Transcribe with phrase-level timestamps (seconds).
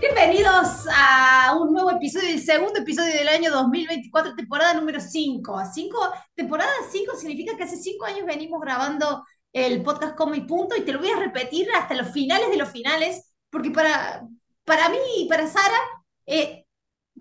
[0.00, 5.60] Bienvenidos a un nuevo episodio, el segundo episodio del año 2024, temporada número 5.
[5.74, 5.98] Cinco,
[6.36, 10.82] temporada 5 significa que hace 5 años venimos grabando el podcast Como y Punto y
[10.82, 14.24] te lo voy a repetir hasta los finales de los finales, porque para,
[14.64, 15.80] para mí y para Sara,
[16.26, 16.64] eh,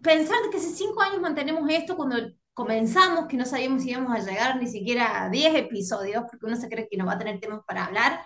[0.03, 2.17] pensar que hace 5 años mantenemos esto cuando
[2.53, 6.55] comenzamos, que no sabíamos si íbamos a llegar ni siquiera a 10 episodios, porque uno
[6.55, 8.21] se cree que no va a tener temas para hablar,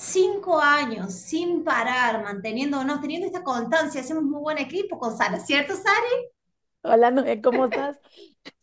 [0.00, 5.74] cinco años sin parar, manteniéndonos, teniendo esta constancia, hacemos muy buen equipo con Sara, ¿cierto,
[5.74, 6.30] Sari?
[6.82, 8.00] Hola, Noé, ¿cómo estás?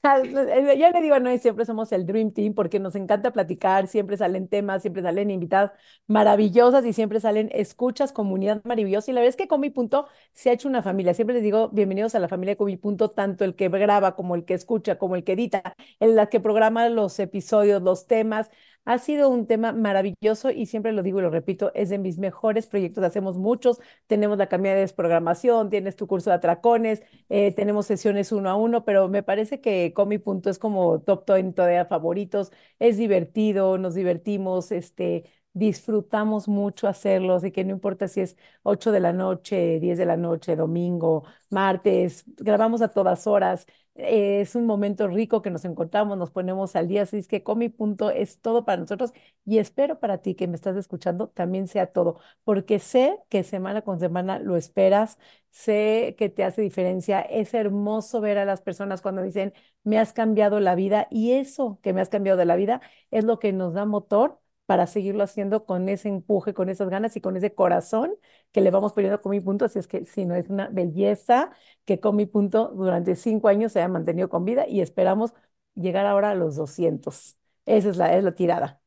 [0.03, 4.17] Ya le digo a Noé, siempre somos el Dream Team porque nos encanta platicar, siempre
[4.17, 5.71] salen temas, siempre salen invitadas
[6.07, 9.11] maravillosas y siempre salen escuchas, comunidad maravillosa.
[9.11, 11.13] Y la verdad es que con mi punto se ha hecho una familia.
[11.13, 14.33] Siempre les digo, bienvenidos a la familia con mi punto, tanto el que graba como
[14.35, 18.49] el que escucha, como el que edita, en la que programa los episodios, los temas.
[18.89, 22.17] Ha sido un tema maravilloso y siempre lo digo y lo repito, es de mis
[22.19, 23.03] mejores proyectos.
[23.03, 28.31] Hacemos muchos, tenemos la camilla de desprogramación, tienes tu curso de atracones, eh, tenemos sesiones
[28.31, 32.51] uno a uno, pero me parece que Comi Punto es como top 20 de favoritos.
[32.79, 38.91] Es divertido, nos divertimos, este, disfrutamos mucho hacerlo, así que no importa si es 8
[38.93, 43.65] de la noche, 10 de la noche, domingo, martes, grabamos a todas horas.
[43.99, 47.57] Es un momento rico que nos encontramos, nos ponemos al día, así es que con
[47.57, 49.11] mi punto es todo para nosotros
[49.43, 53.81] y espero para ti que me estás escuchando también sea todo, porque sé que semana
[53.81, 55.17] con semana lo esperas,
[55.49, 59.51] sé que te hace diferencia, es hermoso ver a las personas cuando dicen,
[59.83, 63.23] me has cambiado la vida y eso que me has cambiado de la vida es
[63.23, 67.21] lo que nos da motor para seguirlo haciendo con ese empuje, con esas ganas y
[67.21, 68.13] con ese corazón
[68.51, 69.65] que le vamos poniendo con mi punto.
[69.65, 71.51] Así es que si no es una belleza
[71.85, 75.33] que con mi punto durante cinco años se haya mantenido con vida y esperamos
[75.73, 77.37] llegar ahora a los 200.
[77.65, 78.81] Esa es la, es la tirada.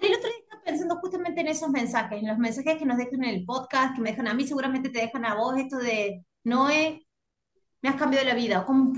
[0.00, 3.24] El otro día estaba pensando justamente en esos mensajes, en los mensajes que nos dejan
[3.24, 6.24] en el podcast, que me dejan a mí, seguramente te dejan a vos esto de
[6.44, 7.03] Noé,
[7.84, 8.94] me has cambiado la vida, como,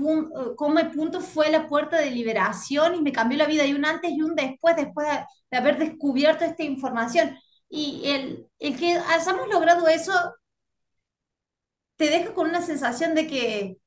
[0.55, 3.83] como el punto fue la puerta de liberación y me cambió la vida, y un
[3.83, 5.05] antes y un después, después
[5.51, 7.37] de, haber descubierto esta información.
[7.69, 10.13] Y el, el que hayamos logrado eso
[11.97, 13.77] te deja con una sensación de que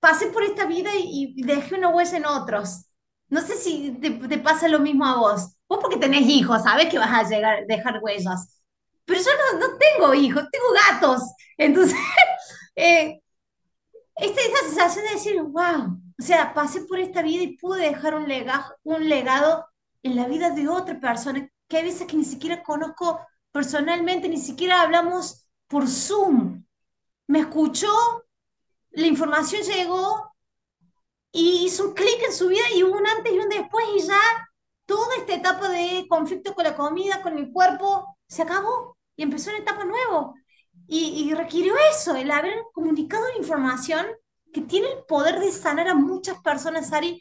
[0.00, 2.86] pasé por esta vida y, dejé una huella en otros.
[3.28, 5.58] No sé si te, te, pasa lo mismo a vos.
[5.68, 8.62] Vos porque tenés hijos, sabés que vas a llegar, dejar huellas.
[9.04, 11.20] Pero yo no, no tengo hijos, tengo gatos.
[11.58, 11.98] Entonces,
[12.76, 13.20] eh,
[14.16, 18.14] esta, esta sensación de decir, wow, o sea, pasé por esta vida y pude dejar
[18.14, 19.66] un legado, un legado
[20.02, 23.20] en la vida de otra persona, que hay veces que ni siquiera conozco
[23.52, 26.64] personalmente, ni siquiera hablamos por Zoom.
[27.26, 27.88] Me escuchó,
[28.90, 30.32] la información llegó
[31.32, 34.00] y hizo un clic en su vida y hubo un antes y un después y
[34.06, 34.20] ya
[34.86, 39.50] toda esta etapa de conflicto con la comida, con el cuerpo, se acabó y empezó
[39.50, 40.32] una etapa nueva.
[40.88, 44.06] Y, requirió eso, el haber comunicado información
[44.52, 47.20] que tiene el poder de sanar a muchas personas, Ari,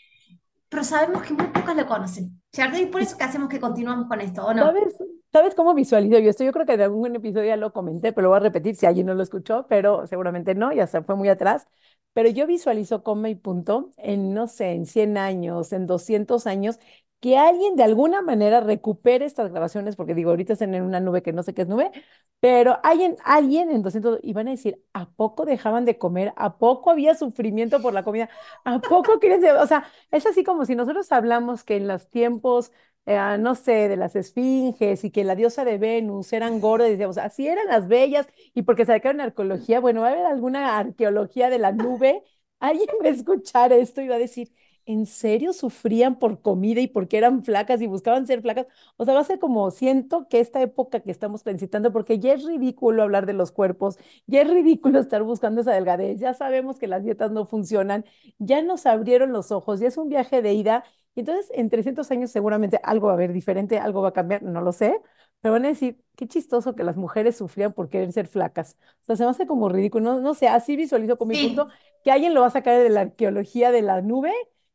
[0.69, 2.77] pero sabemos que muy pocas lo conocen, ¿cierto?
[2.77, 4.63] Y por eso que hacemos que continuamos con esto, ¿o no?
[4.63, 4.95] ¿Sabes,
[5.35, 6.43] ¿Sabes cómo visualizo yo esto?
[6.45, 8.85] Yo creo que de algún episodio ya lo comenté, pero lo voy a repetir si
[8.85, 11.67] alguien no lo escuchó, pero seguramente no, ya se fue muy atrás.
[12.15, 16.79] Pero yo visualizo como y punto en, no sé, en 100 años, en 200 años,
[17.21, 21.23] que alguien de alguna manera recupere estas grabaciones, porque digo, ahorita están en una nube
[21.23, 21.91] que no sé qué es nube,
[22.39, 26.33] pero alguien, alguien en 200, y van a decir, ¿a poco dejaban de comer?
[26.37, 28.29] ¿A poco había sufrimiento por la comida?
[28.63, 32.71] ¿A poco quieres O sea, es así como si nosotros hablamos que en los tiempos,
[33.05, 37.17] eh, no sé, de las esfinges y que la diosa de Venus eran gordas, decíamos,
[37.17, 41.49] así eran las bellas, y porque se sacaron arqueología, bueno, va a haber alguna arqueología
[41.49, 42.23] de la nube,
[42.59, 44.51] alguien va a escuchar esto y va a decir,
[44.87, 48.67] ¿en serio sufrían por comida y porque eran flacas y buscaban ser flacas?
[48.97, 52.33] O sea, va a ser como siento que esta época que estamos transitando, porque ya
[52.33, 53.97] es ridículo hablar de los cuerpos,
[54.27, 58.05] ya es ridículo estar buscando esa delgadez, ya sabemos que las dietas no funcionan,
[58.37, 60.83] ya nos abrieron los ojos, ya es un viaje de ida.
[61.15, 64.43] Y entonces, en 300 años seguramente algo va a haber diferente, algo va a cambiar,
[64.43, 64.99] no lo sé,
[65.41, 68.77] pero van a decir, qué chistoso que las mujeres sufrían por querer ser flacas.
[69.03, 71.69] O sea, se me hace como ridículo, no, no sé, así visualizo con mi punto
[72.03, 74.33] que alguien lo va a sacar de la arqueología de la nube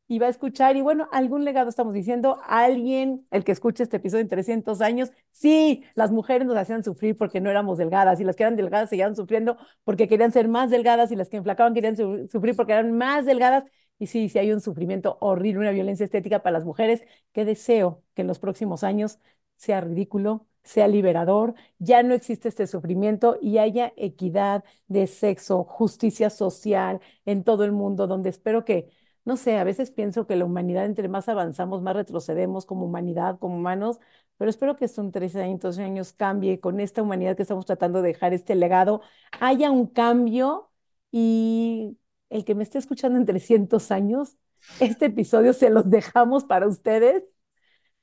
[0.08, 3.98] y va a escuchar, y bueno, algún legado estamos diciendo, alguien, el que escuche este
[3.98, 8.24] episodio en 300 años, sí, las mujeres nos hacían sufrir porque no éramos delgadas, y
[8.24, 11.74] las que eran delgadas seguían sufriendo porque querían ser más delgadas, y las que enflacaban
[11.74, 13.64] querían sufrir porque eran más delgadas,
[14.00, 18.02] Y sí, sí hay un sufrimiento horrible, una violencia estética para las mujeres, que deseo
[18.14, 19.20] que en los próximos años
[19.56, 26.30] sea ridículo, sea liberador, ya no existe este sufrimiento y haya equidad de sexo, justicia
[26.30, 28.90] social en todo el mundo, donde espero que,
[29.24, 33.38] no sé, a veces pienso que la humanidad, entre más avanzamos, más retrocedemos como humanidad,
[33.38, 34.00] como humanos,
[34.38, 38.08] pero espero que estos 13 años, años cambie con esta humanidad que estamos tratando de
[38.08, 39.02] dejar este legado,
[39.40, 40.70] haya un cambio
[41.12, 41.98] y
[42.30, 44.36] el que me esté escuchando en 300 años,
[44.80, 47.24] este episodio se los dejamos para ustedes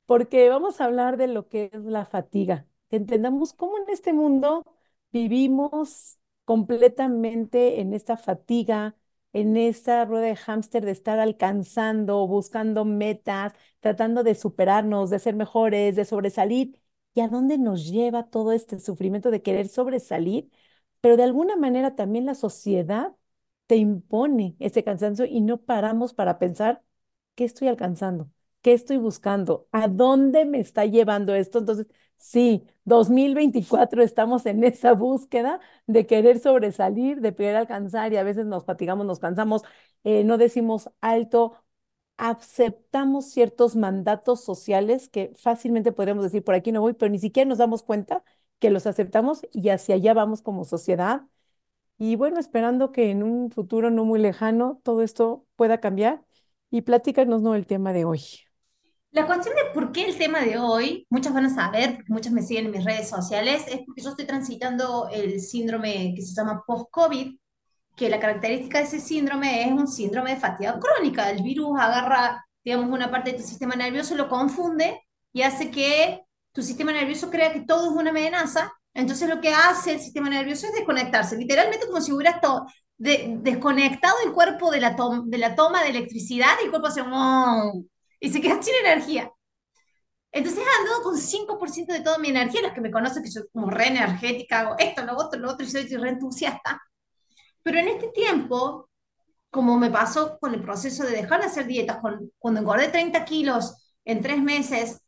[0.06, 4.64] porque vamos a hablar de lo que es la fatiga, entendamos cómo en este mundo
[5.12, 8.96] vivimos completamente en esta fatiga,
[9.32, 15.34] en esta rueda de hámster de estar alcanzando, buscando metas, tratando de superarnos, de ser
[15.36, 16.80] mejores, de sobresalir.
[17.14, 20.50] ¿Y a dónde nos lleva todo este sufrimiento de querer sobresalir?
[21.00, 23.14] Pero de alguna manera también la sociedad
[23.68, 26.82] te impone ese cansancio y no paramos para pensar
[27.36, 28.30] qué estoy alcanzando,
[28.62, 31.60] qué estoy buscando, a dónde me está llevando esto.
[31.60, 31.88] Entonces,
[32.18, 38.46] sí, 2024 estamos en esa búsqueda de querer sobresalir, de querer alcanzar y a veces
[38.46, 39.62] nos fatigamos, nos cansamos,
[40.04, 41.54] eh, no decimos alto,
[42.16, 47.48] aceptamos ciertos mandatos sociales que fácilmente podríamos decir por aquí no voy, pero ni siquiera
[47.48, 48.24] nos damos cuenta
[48.58, 51.22] que los aceptamos y hacia allá vamos como sociedad
[51.98, 56.24] y bueno, esperando que en un futuro no muy lejano todo esto pueda cambiar
[56.70, 57.54] y platícanos, ¿no?
[57.54, 58.22] El tema de hoy.
[59.10, 62.32] La cuestión de por qué el tema de hoy, muchas van a saber, porque muchas
[62.32, 66.34] me siguen en mis redes sociales, es porque yo estoy transitando el síndrome que se
[66.34, 67.36] llama post-COVID,
[67.96, 71.30] que la característica de ese síndrome es un síndrome de fatiga crónica.
[71.30, 75.02] El virus agarra, digamos, una parte de tu sistema nervioso, lo confunde
[75.32, 76.22] y hace que
[76.52, 80.28] tu sistema nervioso crea que todo es una amenaza entonces lo que hace el sistema
[80.28, 82.66] nervioso es desconectarse, literalmente como si hubiera estado
[82.98, 87.02] desconectado el cuerpo de la, de la toma de electricidad y el cuerpo hace
[88.20, 89.30] y se queda sin energía.
[90.32, 93.44] Entonces he andado con 5% de toda mi energía, los que me conocen que soy
[93.52, 96.80] como re energética, hago esto, lo otro, lo otro, y soy re entusiasta.
[97.62, 98.90] Pero en este tiempo,
[99.50, 101.98] como me pasó con el proceso de dejar de hacer dietas,
[102.38, 105.00] cuando engordé 30 kilos en tres meses,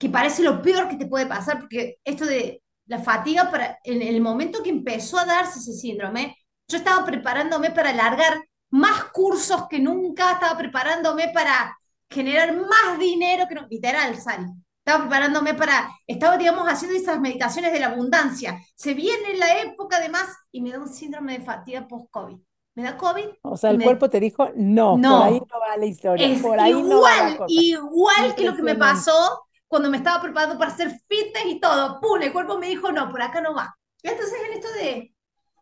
[0.00, 4.00] que parece lo peor que te puede pasar, porque esto de la fatiga, para, en
[4.00, 9.68] el momento que empezó a darse ese síndrome, yo estaba preparándome para alargar más cursos
[9.68, 11.76] que nunca, estaba preparándome para
[12.08, 14.46] generar más dinero que no, literal, Sari.
[14.78, 18.58] Estaba preparándome para, estaba, digamos, haciendo esas meditaciones de la abundancia.
[18.74, 22.38] Se viene la época de más y me da un síndrome de fatiga post-COVID.
[22.74, 23.26] Me da COVID.
[23.42, 26.26] O sea, el cuerpo te dijo, no, no, por ahí no va la historia.
[26.26, 29.98] Es por ahí igual, no va la igual que lo que me pasó cuando me
[29.98, 32.20] estaba preparando para hacer fitness y todo, ¡pum!
[32.20, 33.72] El cuerpo me dijo, no, por acá no va.
[34.02, 35.14] Entonces en esto de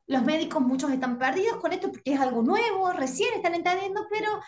[0.07, 4.41] los médicos, muchos están perdidos con esto porque es algo nuevo, recién están entendiendo, pero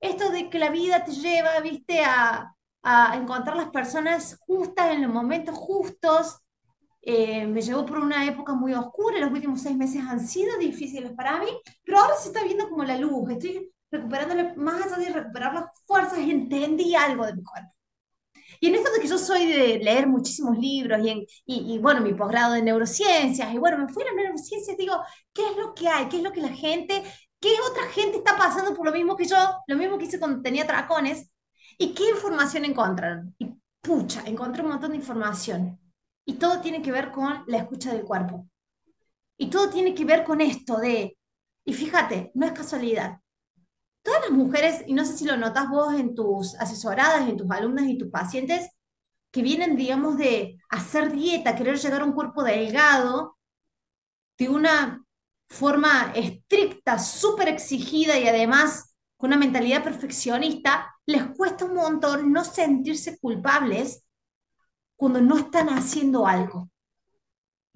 [0.00, 2.54] esto de que la vida te lleva, viste, a,
[2.84, 6.38] a encontrar las personas justas en los momentos justos,
[7.02, 11.10] eh, me llevó por una época muy oscura, los últimos seis meses han sido difíciles
[11.12, 11.48] para mí,
[11.84, 15.64] pero ahora se está viendo como la luz, estoy recuperando, más allá de recuperar las
[15.86, 17.77] fuerzas, entendí algo de mi cuerpo.
[18.60, 22.14] Y en esto de que yo soy de leer muchísimos libros y, y, bueno, mi
[22.14, 25.00] posgrado de neurociencias, y bueno, me fui a las neurociencias, digo,
[25.32, 26.08] ¿qué es lo que hay?
[26.08, 27.02] ¿Qué es lo que la gente,
[27.40, 29.36] qué otra gente está pasando por lo mismo que yo,
[29.66, 31.30] lo mismo que hice cuando tenía tracones?
[31.78, 33.34] ¿Y qué información encontraron?
[33.38, 33.50] Y
[33.80, 35.78] pucha, encontré un montón de información.
[36.24, 38.48] Y todo tiene que ver con la escucha del cuerpo.
[39.38, 41.16] Y todo tiene que ver con esto de,
[41.64, 43.20] y fíjate, no es casualidad,
[44.08, 47.50] todas las mujeres, y no sé si lo notas vos en tus asesoradas, en tus
[47.50, 48.70] alumnas y tus pacientes,
[49.30, 53.36] que vienen, digamos, de hacer dieta, querer llegar a un cuerpo delgado,
[54.38, 55.04] de una
[55.50, 62.44] forma estricta, súper exigida y además con una mentalidad perfeccionista, les cuesta un montón no
[62.44, 64.04] sentirse culpables
[64.96, 66.70] cuando no están haciendo algo.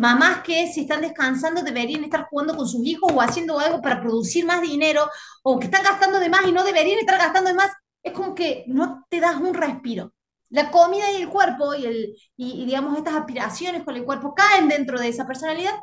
[0.03, 4.01] Mamás que si están descansando deberían estar jugando con sus hijos o haciendo algo para
[4.01, 5.09] producir más dinero,
[5.45, 7.71] o que están gastando de más y no deberían estar gastando de más,
[8.03, 10.13] es como que no te das un respiro.
[10.49, 14.67] La comida y el cuerpo y, el, y, digamos estas aspiraciones con el cuerpo caen
[14.67, 15.75] dentro de esa personalidad,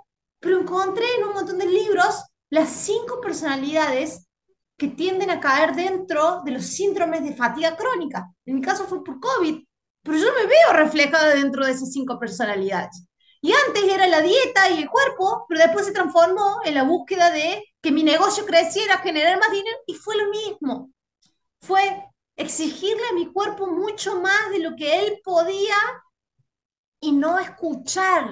[0.42, 4.28] pero encontré en un montón de libros las cinco personalidades
[4.76, 8.30] que tienden a caer dentro de los síndromes de fatiga crónica.
[8.46, 9.64] En mi caso fue por COVID,
[10.04, 13.09] pero yo me veo reflejada dentro de esas cinco personalidades.
[13.41, 17.31] Y antes era la dieta y el cuerpo, pero después se transformó en la búsqueda
[17.31, 20.91] de que mi negocio creciera, generar más dinero, y fue lo mismo.
[21.62, 22.05] Fue
[22.38, 25.75] exigirle a mi cuerpo mucho más de lo que él podía
[27.00, 28.29] y no escuchar,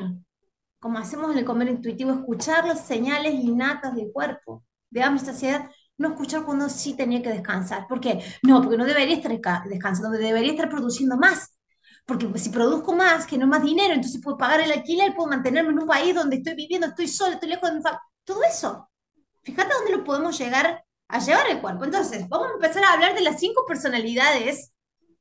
[0.80, 5.70] como hacemos en el comer intuitivo, escuchar las señales innatas del cuerpo, de hambre, saciedad,
[5.98, 7.88] no escuchar cuando sí tenía que descansar.
[7.88, 8.24] ¿Por qué?
[8.44, 11.57] No, porque no debería estar ca- descansando, debería estar produciendo más.
[12.08, 15.72] Porque pues, si produzco más, genero más dinero, entonces puedo pagar el alquiler, puedo mantenerme
[15.72, 18.04] en un país donde estoy viviendo, estoy sola, estoy lejos de mi familia.
[18.26, 18.90] Todo eso.
[19.44, 21.86] Fíjate dónde lo podemos llegar a llevar el cuerpo.
[21.86, 24.74] Entonces, vamos a empezar a hablar de las cinco personalidades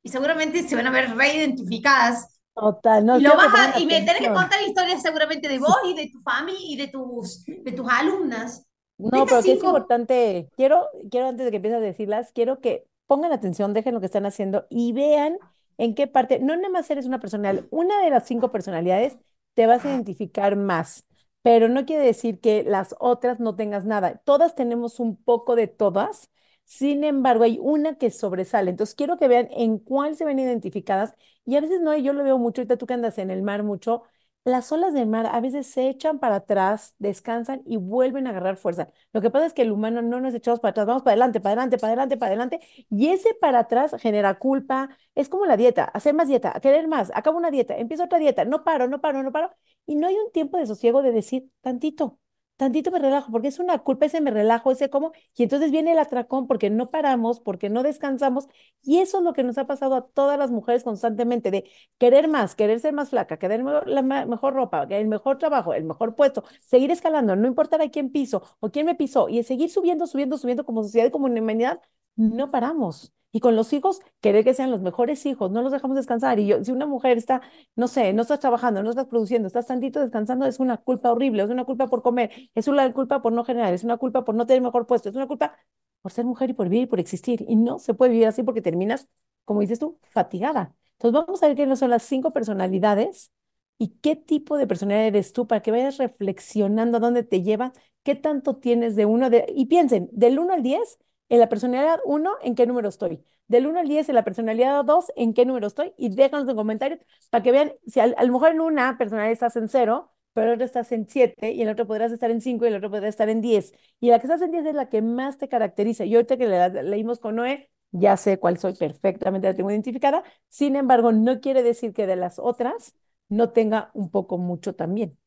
[0.03, 2.39] y seguramente se van a ver reidentificadas.
[2.55, 5.49] Total, Y no, lo quiero que vas a, y me tenés que contar historias seguramente
[5.49, 8.65] de vos y de tu familia y de tus, de tus alumnas.
[8.97, 9.67] No, estas pero que es cinco.
[9.67, 13.99] importante, quiero, quiero antes de que empieces a decirlas, quiero que pongan atención, dejen lo
[13.99, 15.37] que están haciendo y vean
[15.77, 19.17] en qué parte, no nada más eres una personalidad, una de las cinco personalidades
[19.53, 21.07] te vas a identificar más,
[21.41, 24.17] pero no quiere decir que las otras no tengas nada.
[24.25, 26.29] Todas tenemos un poco de todas,
[26.65, 28.71] sin embargo, hay una que sobresale.
[28.71, 31.13] Entonces, quiero que vean en cuál se ven identificadas
[31.45, 33.63] y a veces no, yo lo veo mucho, ahorita tú que andas en el mar
[33.63, 34.03] mucho.
[34.47, 38.55] Las olas del mar a veces se echan para atrás, descansan y vuelven a agarrar
[38.55, 38.89] fuerza.
[39.11, 41.41] Lo que pasa es que el humano no nos echamos para atrás, vamos para adelante,
[41.41, 44.89] para adelante, para adelante, para adelante, y ese para atrás genera culpa.
[45.15, 48.45] Es como la dieta, hacer más dieta, querer más, acabo una dieta, empiezo otra dieta,
[48.45, 49.51] no paro, no paro, no paro,
[49.85, 52.17] y no hay un tiempo de sosiego de decir tantito,
[52.57, 55.93] tantito me relajo, porque es una culpa ese me relajo, ese como, y entonces viene
[55.93, 58.47] el atracón porque no paramos, porque no descansamos,
[58.81, 62.27] y eso es lo que nos ha pasado a todas las mujeres constantemente, de querer
[62.27, 66.43] más, querer ser más flaca, querer la mejor ropa, el mejor trabajo, el mejor puesto,
[66.61, 70.37] seguir escalando, no importar a quién piso o quién me pisó, y seguir subiendo, subiendo,
[70.37, 71.81] subiendo como sociedad y como humanidad,
[72.15, 73.13] no paramos.
[73.37, 76.39] Y con los hijos, querer que sean los mejores hijos, no los dejamos descansar.
[76.39, 77.41] Y yo, si una mujer está,
[77.75, 81.43] no sé, no estás trabajando, no estás produciendo, estás tantito descansando, es una culpa horrible,
[81.43, 84.33] es una culpa por comer, es una culpa por no generar, es una culpa por
[84.33, 85.55] no tener mejor puesto, es una culpa
[86.01, 87.45] por ser mujer y por vivir y por existir.
[87.47, 89.07] Y no se puede vivir así porque terminas,
[89.45, 90.73] como dices tú, fatigada.
[90.93, 93.31] Entonces vamos a ver qué son las cinco personalidades
[93.77, 97.71] y qué tipo de personalidad eres tú para que vayas reflexionando a dónde te lleva,
[98.03, 99.45] qué tanto tienes de uno de...
[99.55, 100.97] Y piensen, del uno al 10
[101.29, 103.23] en la personalidad uno ¿en qué número estoy?
[103.47, 105.93] Del uno al 10 en la personalidad 2 ¿en qué número estoy?
[105.97, 109.31] Y déjanos en comentarios para que vean, si a, a lo mejor en una personalidad
[109.31, 112.29] estás en cero, pero en otra estás en 7 y en la otra podrás estar
[112.29, 113.73] en 5 y en la otra podrás estar en 10.
[113.99, 116.05] Y la que estás en 10 es la que más te caracteriza.
[116.05, 120.23] Y ahorita que le, leímos con Noé, ya sé cuál soy perfectamente, la tengo identificada.
[120.49, 122.93] Sin embargo, no quiere decir que de las otras
[123.29, 125.17] no tenga un poco mucho también.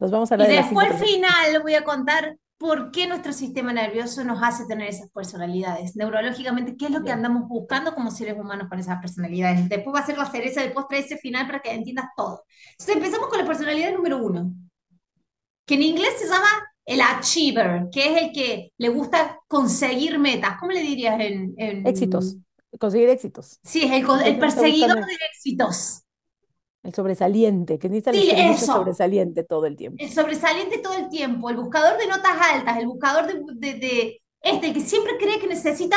[0.00, 3.06] Nos vamos a Y hablar de las cinco después final voy a contar por qué
[3.06, 5.94] nuestro sistema nervioso nos hace tener esas personalidades.
[5.94, 9.68] Neurológicamente, qué es lo que andamos buscando como seres humanos con esas personalidades.
[9.68, 12.44] Después va a ser la cereza del postre ese final para que entiendas todo.
[12.72, 14.52] Entonces empezamos con la personalidad número uno,
[15.64, 16.48] que en inglés se llama
[16.84, 20.58] el achiever, que es el que le gusta conseguir metas.
[20.58, 21.54] ¿Cómo le dirías en,
[21.86, 22.34] éxitos,
[22.72, 22.78] en...
[22.78, 23.60] conseguir éxitos.
[23.62, 26.02] Sí, es el, El perseguidor de éxitos.
[26.82, 28.66] El sobresaliente, que necesita Sí, eso.
[28.66, 29.98] sobresaliente todo el tiempo.
[29.98, 34.22] el sobresaliente todo el tiempo, el buscador de notas altas, el buscador de, de, de
[34.40, 35.96] este, el que siempre cree que necesita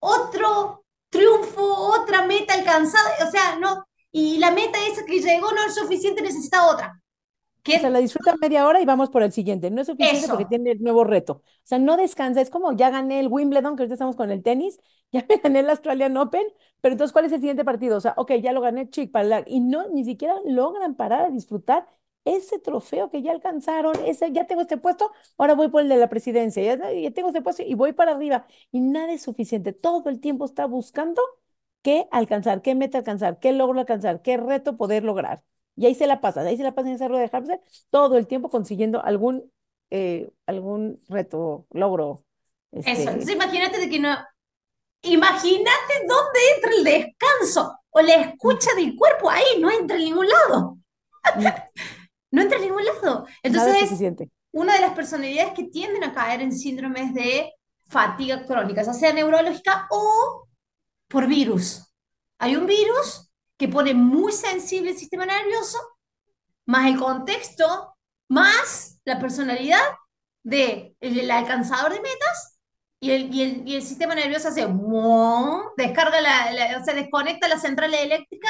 [0.00, 5.64] otro triunfo, otra meta alcanzada, o sea, no, y la meta esa que llegó no
[5.66, 7.01] es suficiente, necesita otra.
[7.70, 9.70] O sea, la Que disfruta media hora y vamos por el siguiente.
[9.70, 11.34] No es suficiente porque tiene el nuevo reto.
[11.34, 12.40] O sea, no descansa.
[12.40, 14.78] Es como ya gané el Wimbledon, que ahorita estamos con el tenis,
[15.12, 16.44] ya me gané el Australian Open,
[16.80, 17.96] pero entonces, ¿cuál es el siguiente partido?
[17.96, 21.30] O sea, ok, ya lo gané, chic, para y no, ni siquiera logran parar a
[21.30, 21.86] disfrutar
[22.24, 25.96] ese trofeo que ya alcanzaron, ese, ya tengo este puesto, ahora voy por el de
[25.96, 28.46] la presidencia, ya, ya tengo este puesto y voy para arriba.
[28.70, 29.72] Y nada es suficiente.
[29.72, 31.20] Todo el tiempo está buscando
[31.82, 35.42] qué alcanzar, qué meta alcanzar, qué logro alcanzar, qué reto poder lograr.
[35.76, 37.60] Y ahí se la pasa, ahí se la pasa en esa rueda de hámster
[37.90, 39.50] todo el tiempo consiguiendo algún,
[39.90, 42.24] eh, algún reto, logro,
[42.72, 42.88] eso.
[42.88, 44.16] Entonces este, imagínate de que no,
[45.02, 50.26] imagínate dónde entra el descanso o la escucha del cuerpo ahí, no entra en ningún
[50.28, 50.78] lado,
[51.36, 51.50] no,
[52.30, 53.26] no entra en ningún lado.
[53.26, 54.30] es Entonces, suficiente.
[54.52, 57.52] una de las personalidades que tienden a caer en síndromes de
[57.88, 60.48] fatiga crónica, ya sea neurológica o
[61.08, 61.92] por virus.
[62.38, 65.78] Hay un virus que pone muy sensible el sistema nervioso,
[66.66, 67.94] más el contexto,
[68.28, 69.82] más la personalidad
[70.42, 72.58] del de alcanzador de metas,
[73.00, 74.66] y el, y el, y el sistema nervioso hace,
[75.76, 78.48] descarga la, o sea, desconecta la central eléctrica,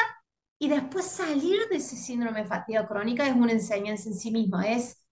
[0.58, 4.68] y después salir de ese síndrome de fatiga crónica es una enseñanza en sí misma,
[4.68, 5.02] es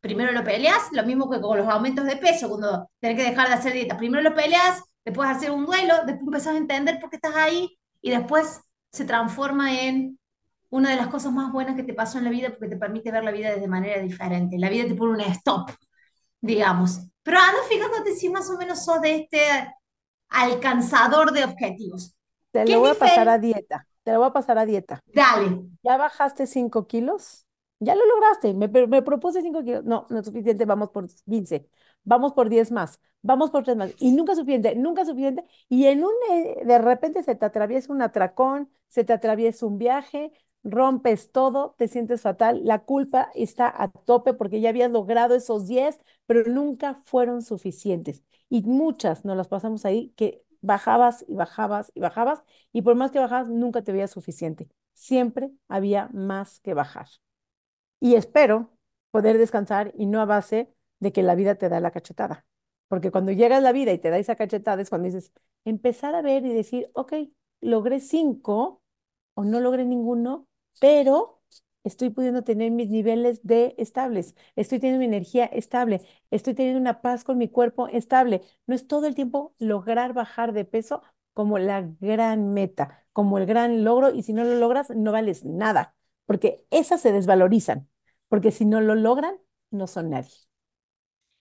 [0.00, 3.48] primero lo peleas, lo mismo que con los aumentos de peso, cuando tenés que dejar
[3.48, 3.96] de hacer dieta.
[3.96, 7.78] Primero lo peleas, después hacer un duelo, después empezás a entender por qué estás ahí
[8.00, 8.60] y después
[8.98, 10.18] se transforma en
[10.70, 13.12] una de las cosas más buenas que te pasó en la vida porque te permite
[13.12, 14.58] ver la vida de manera diferente.
[14.58, 15.70] La vida te pone un stop,
[16.40, 17.00] digamos.
[17.22, 19.40] Pero anda fíjate si más o menos sos de este
[20.28, 22.16] alcanzador de objetivos.
[22.50, 25.00] Te ¿Qué lo voy a pasar a dieta, te lo voy a pasar a dieta.
[25.06, 27.46] Dale, ¿Ya bajaste cinco kilos?
[27.80, 29.84] Ya lo lograste, me, me propuse 5 kilos.
[29.84, 31.68] No, no es suficiente, vamos por 15,
[32.08, 33.94] vamos por 10 más, vamos por 3 más.
[33.98, 35.44] Y nunca suficiente, nunca suficiente.
[35.68, 39.78] Y en un, eh, de repente se te atraviesa un atracón, se te atraviesa un
[39.78, 40.32] viaje,
[40.64, 42.62] rompes todo, te sientes fatal.
[42.64, 48.22] La culpa está a tope porque ya habías logrado esos 10, pero nunca fueron suficientes.
[48.48, 53.10] Y muchas nos las pasamos ahí que bajabas y bajabas y bajabas, y por más
[53.10, 54.68] que bajabas, nunca te veías suficiente.
[54.94, 57.06] Siempre había más que bajar.
[58.00, 58.70] Y espero
[59.10, 62.46] poder descansar y no a base de que la vida te da la cachetada.
[62.88, 65.32] Porque cuando llegas la vida y te da esa cachetada es cuando dices,
[65.64, 67.12] empezar a ver y decir, ok,
[67.60, 68.82] logré cinco
[69.34, 70.46] o no logré ninguno,
[70.80, 71.40] pero
[71.84, 77.00] estoy pudiendo tener mis niveles de estables, estoy teniendo mi energía estable, estoy teniendo una
[77.02, 78.42] paz con mi cuerpo estable.
[78.66, 81.02] No es todo el tiempo lograr bajar de peso
[81.34, 85.44] como la gran meta, como el gran logro, y si no lo logras, no vales
[85.44, 85.94] nada
[86.26, 87.88] porque esas se desvalorizan,
[88.28, 89.36] porque si no lo logran,
[89.70, 90.47] no son nadie.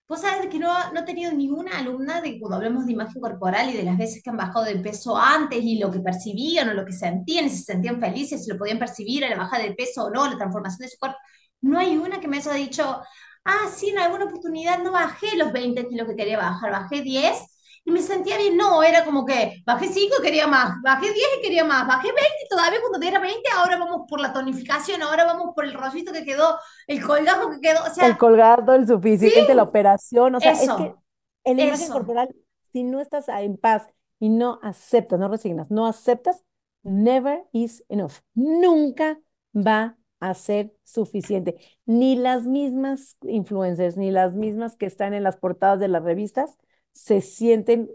[0.08, 3.70] Vos sabés que no, no he tenido ninguna alumna de cuando hablamos de imagen corporal
[3.70, 6.74] y de las veces que han bajado de peso antes y lo que percibían o
[6.74, 10.06] lo que sentían, si se sentían felices, si lo podían percibir la baja de peso
[10.06, 11.18] o no, la transformación de su cuerpo.
[11.62, 13.02] No hay una que me haya dicho,
[13.46, 17.57] ah, sí, en alguna oportunidad no bajé los 20 kilos que quería bajar, bajé 10
[17.88, 18.58] y me sentía bien.
[18.58, 22.08] No, era como que bajé 5 y quería más, bajé 10 y quería más, bajé
[22.10, 25.74] 20 y todavía cuando era 20, ahora vamos por la tonificación, ahora vamos por el
[25.74, 27.84] rollito que quedó, el colgajo que quedó.
[27.86, 31.04] O El sea, colgado, el suficiente, la sí, operación, o sea, es que eso,
[31.44, 31.92] en la imagen eso.
[31.92, 32.36] corporal,
[32.72, 33.88] si no estás en paz
[34.20, 36.44] y no aceptas, no resignas, no aceptas,
[36.84, 38.14] never is enough.
[38.36, 39.20] Nunca
[39.54, 41.56] va a ser suficiente.
[41.86, 46.58] Ni las mismas influencers, ni las mismas que están en las portadas de las revistas
[46.98, 47.90] se sienten,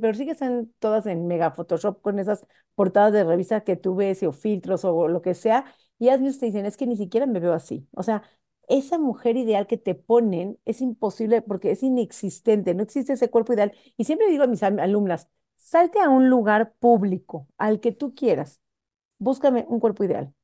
[0.00, 3.94] por sí que están todas en mega Photoshop con esas portadas de revistas que tú
[3.96, 5.64] ves o filtros o lo que sea,
[5.98, 7.86] y mismas te dicen, es que ni siquiera me veo así.
[7.92, 8.22] O sea,
[8.68, 13.52] esa mujer ideal que te ponen es imposible porque es inexistente, no existe ese cuerpo
[13.52, 13.72] ideal.
[13.96, 18.60] Y siempre digo a mis alumnas, salte a un lugar público, al que tú quieras,
[19.18, 20.34] búscame un cuerpo ideal.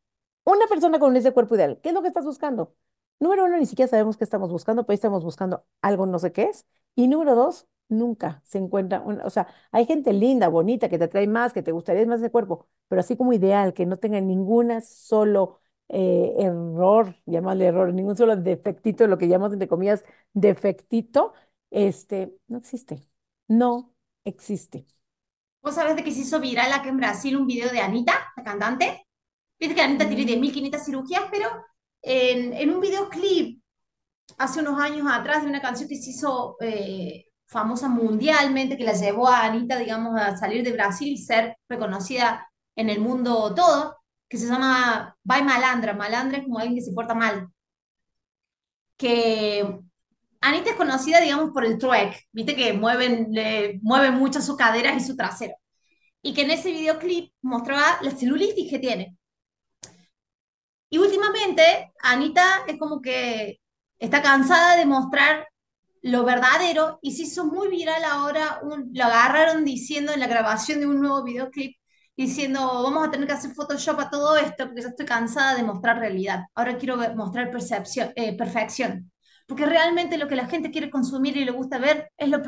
[0.45, 2.75] Una persona con ese cuerpo ideal, ¿qué es lo que estás buscando?
[3.21, 6.45] Número uno, ni siquiera sabemos qué estamos buscando, pues estamos buscando algo no sé qué
[6.45, 6.67] es.
[6.97, 11.05] Y número dos, nunca se encuentra, una- o sea, hay gente linda, bonita, que te
[11.07, 14.21] atrae más, que te gustaría más ese cuerpo, pero así como ideal, que no tenga
[14.23, 20.05] ninguna solo eh, error, llamarle error, ningún solo defectito, lo que llamamos entre comillas
[20.35, 21.35] defectito,
[21.71, 23.07] este, no existe.
[23.49, 24.87] No existe.
[25.63, 28.45] ¿Vos sabés de que se hizo viral acá en Brasil un video de Anita, la
[28.45, 29.07] cantante?
[29.61, 31.49] Viste que Anita tiene Mm, 10.500 cirugías, pero
[32.03, 33.63] en, en un videoclip
[34.39, 38.93] hace unos años atrás de una canción que se hizo eh, famosa mundialmente, que la
[38.93, 43.97] llevó a Anita, digamos, a salir de Brasil y ser reconocida en el mundo todo,
[44.29, 45.95] que se llama Vai Malandra.
[45.95, 47.49] Malandra es como alguien que se porta mal.
[48.97, 49.81] Que
[50.41, 54.97] Anita es conocida, digamos, por el twerk, viste que mueven, le, mueven mucho sus caderas
[55.03, 55.55] y su trasero.
[56.23, 59.17] Y que en ese videoclip mostraba la celulitis que tiene.
[60.91, 63.61] Y últimamente, Anita es como que
[63.99, 65.47] está cansada de mostrar
[66.03, 70.81] lo verdadero y se hizo muy viral ahora, un- lo agarraron diciendo en la grabación
[70.81, 71.77] de un nuevo videoclip,
[72.17, 75.63] diciendo, vamos a tener que hacer Photoshop a todo esto porque ya estoy cansada de
[75.65, 76.45] mostrar realidad.
[76.55, 79.11] Ahora quiero mostrar percepción, eh, perfección.
[79.47, 82.39] Porque realmente lo que la gente quiere consumir y le gusta ver es lo,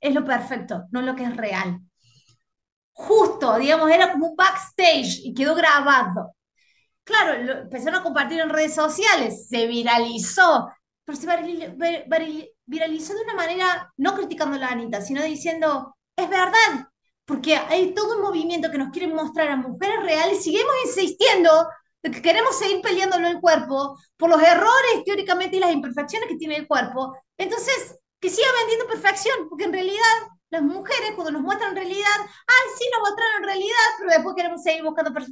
[0.00, 1.80] es lo perfecto, no lo que es real.
[2.92, 6.34] Justo, digamos, era como un backstage y quedó grabado.
[7.04, 10.68] Claro, lo empezaron a compartir en redes sociales, se viralizó,
[11.10, 15.96] pero se virali- vir- vir- viralizó de una manera no criticando a Anita, sino diciendo,
[16.16, 16.88] es verdad,
[17.24, 21.50] porque hay todo un movimiento que nos quiere mostrar a mujeres reales, seguimos insistiendo
[22.02, 26.36] de que queremos seguir peleándolo el cuerpo por los errores teóricamente y las imperfecciones que
[26.36, 27.14] tiene el cuerpo.
[27.36, 30.16] Entonces, que siga vendiendo perfección, porque en realidad
[30.50, 34.82] las mujeres cuando nos muestran realidad, ay, sí, nos mostraron realidad, pero después queremos seguir
[34.84, 35.26] buscando per-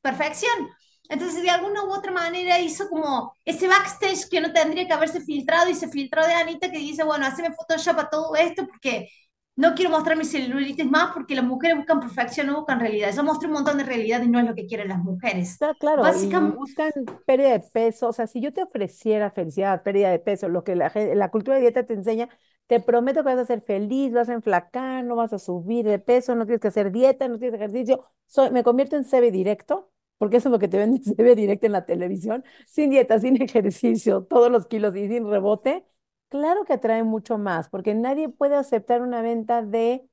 [0.00, 0.68] perfección.
[1.12, 5.20] Entonces, de alguna u otra manera hizo como ese backstage que no tendría que haberse
[5.20, 9.10] filtrado y se filtró de Anita que dice, bueno, haceme Photoshop a todo esto porque
[9.54, 13.12] no quiero mostrar mis celulitis más porque las mujeres buscan perfección, no buscan realidad.
[13.14, 15.50] Yo mostré un montón de realidad y no es lo que quieren las mujeres.
[15.50, 16.92] Está claro, Básicamente, buscan
[17.26, 18.08] pérdida de peso.
[18.08, 21.56] O sea, si yo te ofreciera felicidad, pérdida de peso, lo que la, la cultura
[21.56, 22.30] de dieta te enseña,
[22.66, 25.98] te prometo que vas a ser feliz, vas a enflacar, no vas a subir de
[25.98, 28.02] peso, no tienes que hacer dieta, no tienes ejercicio.
[28.26, 31.66] Soy, me convierto en CB directo, porque eso es lo que te venden CB directo
[31.66, 35.84] en la televisión, sin dieta, sin ejercicio, todos los kilos y sin rebote.
[36.28, 40.08] Claro que atrae mucho más, porque nadie puede aceptar una venta de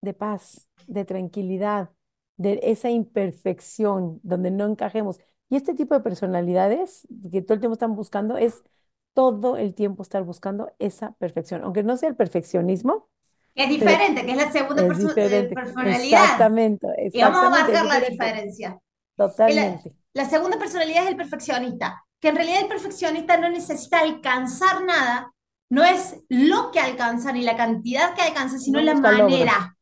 [0.00, 1.90] de paz, de tranquilidad,
[2.36, 5.18] de esa imperfección donde no encajemos.
[5.48, 8.62] Y este tipo de personalidades que todo el tiempo están buscando es
[9.14, 13.08] todo el tiempo estar buscando esa perfección, aunque no sea el perfeccionismo,
[13.54, 16.24] Es diferente, que es la segunda es eh, personalidad.
[16.24, 18.78] Exactamente, Y vamos a exactamente, marcar la diferencia.
[19.46, 19.96] Y la, Totalmente.
[20.14, 25.32] la segunda personalidad es el perfeccionista, que en realidad el perfeccionista no necesita alcanzar nada,
[25.70, 29.30] no es lo que alcanza ni la cantidad que alcanza, sino No la logros.
[29.30, 29.76] manera.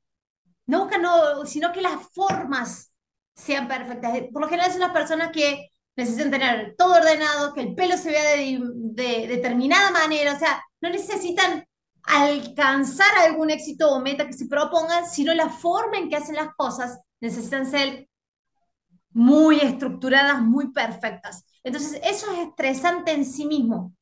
[0.66, 2.92] No busca, no, sino que las formas
[3.34, 4.12] sean perfectas.
[4.32, 8.10] Por lo general son las personas que necesitan tener todo ordenado, que el pelo se
[8.10, 11.64] vea de, de determinada manera, o sea, no necesitan
[12.04, 16.54] alcanzar algún éxito o meta que se propongan, sino la forma en que hacen las
[16.56, 18.08] cosas necesitan ser
[19.10, 21.44] muy estructuradas, muy perfectas.
[21.62, 23.94] Entonces, eso es estresante en sí mismo,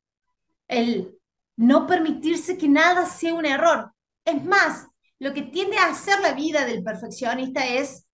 [0.67, 1.17] el
[1.57, 3.91] no permitirse que nada sea un error.
[4.23, 4.87] Es más,
[5.19, 8.05] lo que tiende a hacer la vida del perfeccionista es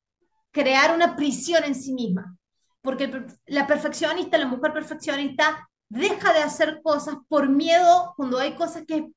[0.51, 2.37] crear una prisión en sí misma,
[2.81, 8.83] porque la perfeccionista, la mujer perfeccionista, deja de hacer cosas por miedo cuando hay cosas
[8.87, 9.11] que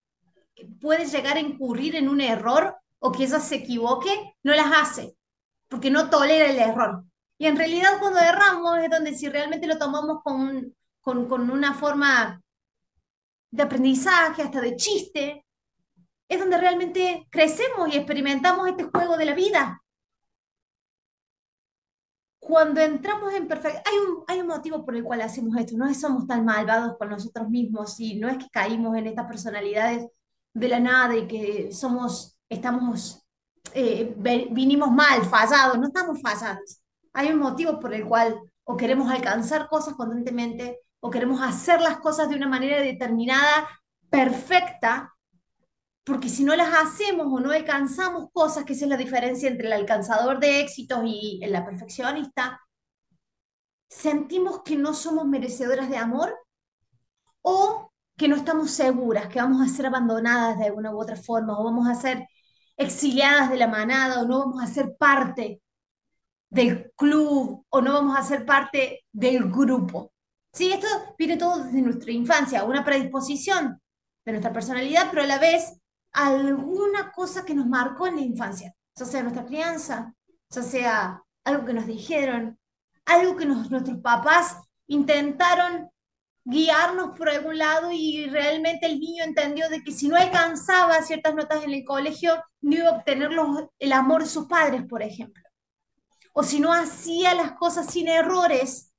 [0.81, 5.19] puede llegar a incurrir en un error o que ella se equivoque, no las hace
[5.69, 7.05] porque no tolera el error.
[7.39, 11.73] Y en realidad cuando erramos es donde si realmente lo tomamos con, con, con una
[11.73, 12.43] forma
[13.51, 15.47] de aprendizaje, hasta de chiste,
[16.29, 19.83] es donde realmente crecemos y experimentamos este juego de la vida.
[22.41, 25.87] Cuando entramos en perfecto, hay un, hay un motivo por el cual hacemos esto, no
[25.87, 30.07] es somos tan malvados con nosotros mismos y no es que caímos en estas personalidades
[30.55, 33.23] de la nada y que somos, estamos,
[33.75, 34.15] eh,
[34.51, 36.81] vinimos mal, fallados, no estamos fallados.
[37.19, 41.99] Hay un motivo por el cual o queremos alcanzar cosas constantemente o queremos hacer las
[41.99, 43.69] cosas de una manera determinada,
[44.09, 45.13] perfecta,
[46.05, 49.67] porque si no las hacemos o no alcanzamos cosas, que esa es la diferencia entre
[49.67, 52.61] el alcanzador de éxitos y la perfeccionista,
[53.89, 56.33] sentimos que no somos merecedoras de amor
[57.43, 61.59] o que no estamos seguras, que vamos a ser abandonadas de alguna u otra forma
[61.59, 62.29] o vamos a ser
[62.77, 65.61] exiliadas de la manada o no vamos a ser parte
[66.51, 70.13] del club o no vamos a ser parte del grupo.
[70.53, 70.87] Sí, esto
[71.19, 73.81] viene todo desde nuestra infancia, una predisposición
[74.25, 75.79] de nuestra personalidad, pero a la vez
[76.13, 80.15] alguna cosa que nos marcó en la infancia, ya sea nuestra crianza,
[80.51, 82.59] ya sea algo que nos dijeron,
[83.05, 84.57] algo que nuestros papás
[84.87, 85.91] intentaron
[86.45, 91.35] guiarnos por algún lado y realmente el niño entendió de que si no alcanzaba ciertas
[91.35, 93.31] notas en el colegio, no iba a obtener
[93.79, 95.48] el amor de sus padres, por ejemplo.
[96.39, 98.95] O si no hacía las cosas sin errores,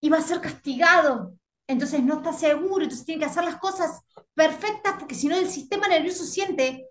[0.00, 1.34] iba a ser castigado.
[1.66, 5.50] Entonces no está seguro, entonces tiene que hacer las cosas perfectas porque si no el
[5.50, 6.90] sistema nervioso siente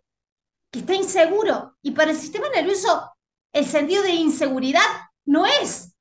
[0.70, 1.78] que está inseguro.
[1.82, 3.10] Y para el sistema nervioso
[3.54, 4.84] el sentido de inseguridad
[5.24, 5.96] no es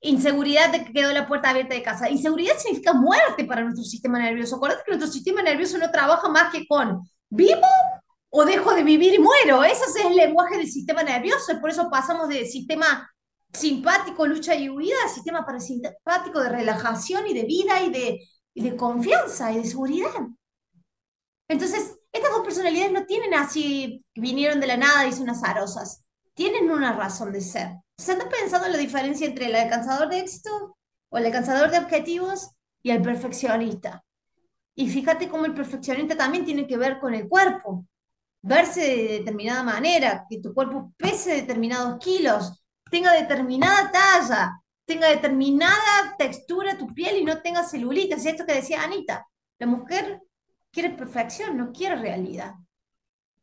[0.00, 2.10] inseguridad de que quedó la puerta abierta de casa.
[2.10, 4.56] Inseguridad significa muerte para nuestro sistema nervioso.
[4.56, 7.68] Acuérdate que nuestro sistema nervioso no trabaja más que con vivo
[8.34, 9.62] o dejo de vivir y muero.
[9.62, 13.08] Ese es el lenguaje del sistema nervioso por eso pasamos de sistema
[13.52, 18.20] simpático, lucha y huida, a sistema parasimpático de relajación y de vida y de,
[18.54, 20.08] y de confianza y de seguridad.
[21.46, 26.02] Entonces, estas dos personalidades no tienen así, vinieron de la nada y son azarosas.
[26.32, 27.76] Tienen una razón de ser.
[27.98, 30.78] ¿Se anda pensando en la diferencia entre el alcanzador de éxito
[31.10, 34.02] o el alcanzador de objetivos y el perfeccionista?
[34.74, 37.86] Y fíjate cómo el perfeccionista también tiene que ver con el cuerpo.
[38.42, 46.16] Verse de determinada manera, que tu cuerpo pese determinados kilos, tenga determinada talla, tenga determinada
[46.18, 48.26] textura tu piel y no tenga celulitis.
[48.26, 49.26] Esto que decía Anita,
[49.58, 50.20] la mujer
[50.72, 52.54] quiere perfección, no quiere realidad.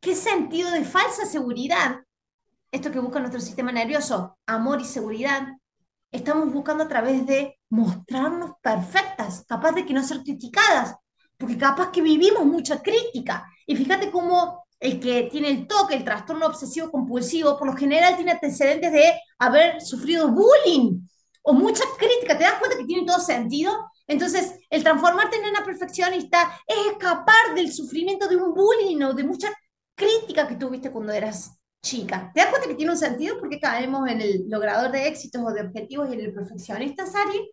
[0.01, 2.01] ¿Qué sentido de falsa seguridad?
[2.71, 5.47] Esto que busca nuestro sistema nervioso, amor y seguridad,
[6.11, 10.95] estamos buscando a través de mostrarnos perfectas, capaz de que no ser criticadas,
[11.37, 13.49] porque capaz que vivimos mucha crítica.
[13.65, 18.15] Y fíjate cómo el que tiene el toque, el trastorno obsesivo compulsivo, por lo general
[18.15, 21.01] tiene antecedentes de haber sufrido bullying
[21.41, 22.37] o mucha crítica.
[22.37, 23.71] ¿Te das cuenta que tiene todo sentido?
[24.07, 29.23] Entonces, el transformarte en una perfeccionista es escapar del sufrimiento de un bullying o de
[29.23, 29.49] mucha
[29.95, 32.31] crítica que tuviste cuando eras chica.
[32.33, 33.37] ¿Te das cuenta que tiene un sentido?
[33.39, 37.51] Porque caemos en el logrador de éxitos o de objetivos y en el perfeccionista, Sari.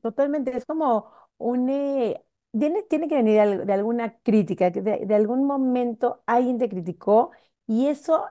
[0.00, 1.68] Totalmente, es como un...
[2.58, 7.30] tiene, tiene que venir de, alguna crítica, de, de algún momento alguien te criticó
[7.66, 8.26] y eso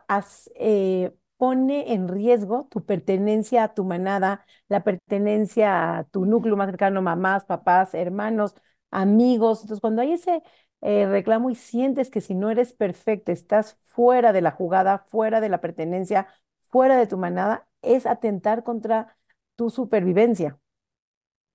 [0.56, 6.68] eh, pone en riesgo tu pertenencia a tu manada, la pertenencia a tu núcleo más
[6.68, 8.56] cercano, mamás, papás, hermanos,
[8.92, 9.62] amigos.
[9.62, 10.44] Entonces, cuando hay ese
[10.82, 15.42] eh, reclamo y sientes que si no eres perfecta, estás fuera de la jugada, fuera
[15.42, 16.28] de la pertenencia,
[16.70, 19.18] fuera de tu manada, es atentar contra
[19.56, 20.60] tu supervivencia.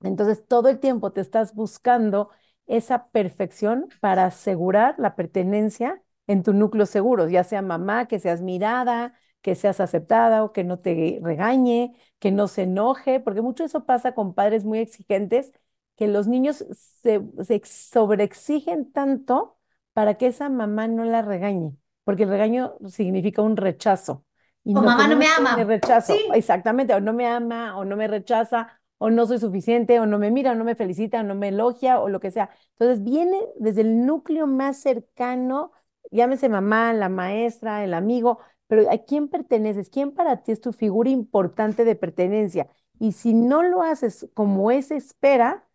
[0.02, 2.30] Entonces, todo el tiempo te estás buscando
[2.66, 8.42] esa perfección para asegurar la pertenencia en tu núcleo seguro, ya sea mamá, que seas
[8.42, 13.64] mirada, que seas aceptada o que no te regañe, que no se enoje, porque mucho
[13.64, 15.52] eso pasa con padres muy exigentes,
[15.96, 16.64] que los niños
[17.02, 19.58] se, se sobreexigen tanto
[19.92, 21.72] para que esa mamá no la regañe,
[22.04, 24.24] porque el regaño significa un rechazo.
[24.64, 25.54] Y O no mamá no me ama.
[25.64, 30.00] rechazo, Sí, exactamente, o no me ama, o no me rechaza, o no soy suficiente,
[30.00, 32.30] o no me mira, o no me felicita, o no me elogia, o lo que
[32.30, 32.50] sea.
[32.78, 35.72] Entonces viene desde el núcleo más cercano,
[36.10, 39.90] llámese mamá, la maestra, el amigo, pero ¿a quién perteneces?
[39.90, 42.68] ¿Quién para ti es tu figura importante de pertenencia?
[42.98, 45.68] Y si no lo haces como es espera,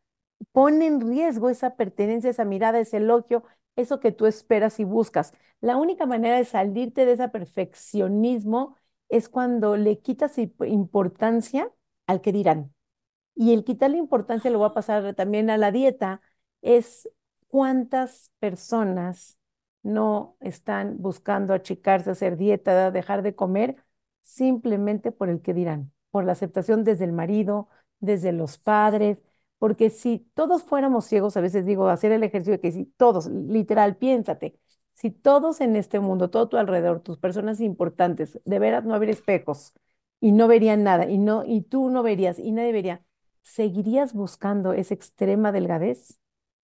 [0.51, 3.43] pone en riesgo esa pertenencia, esa mirada, ese elogio,
[3.75, 5.34] eso que tú esperas y buscas.
[5.62, 8.75] La única manera de salirte de ese perfeccionismo
[9.10, 11.71] es cuando le quitas imp- importancia
[12.07, 12.73] al que dirán.
[13.35, 16.21] Y el quitarle importancia lo va a pasar también a la dieta,
[16.61, 17.09] es
[17.47, 19.37] cuántas personas
[19.83, 23.77] no están buscando achicarse, hacer dieta, dejar de comer,
[24.21, 29.23] simplemente por el que dirán, por la aceptación desde el marido, desde los padres,
[29.57, 33.27] porque si todos fuéramos ciegos, a veces digo, hacer el ejercicio de que si todos,
[33.27, 34.59] literal, piénsate,
[34.93, 39.09] si todos en este mundo, todo tu alrededor, tus personas importantes, de veras no haber
[39.09, 39.73] espejos
[40.19, 43.05] y no verían nada, y no, y tú no verías, y nadie vería
[43.43, 46.19] ¿seguirías buscando esa extrema delgadez?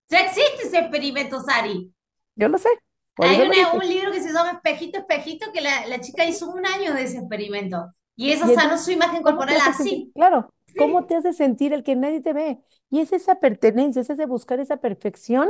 [0.10, 1.94] ya existe ese experimento, Sari.
[2.36, 2.70] Yo lo sé,
[3.20, 6.50] Hay eso una- un libro que se llama Espejito, Espejito, que la, la chica hizo
[6.50, 7.92] un año de ese experimento.
[8.16, 9.88] Y Y sanó su imagen ¿cómo te corporal sentir?
[9.92, 10.14] así.
[10.14, 12.60] Claro, ¿cómo te hace sentir el que nadie te ve?
[12.90, 15.50] Y es esa pertenencia, es ese buscar esa perfección,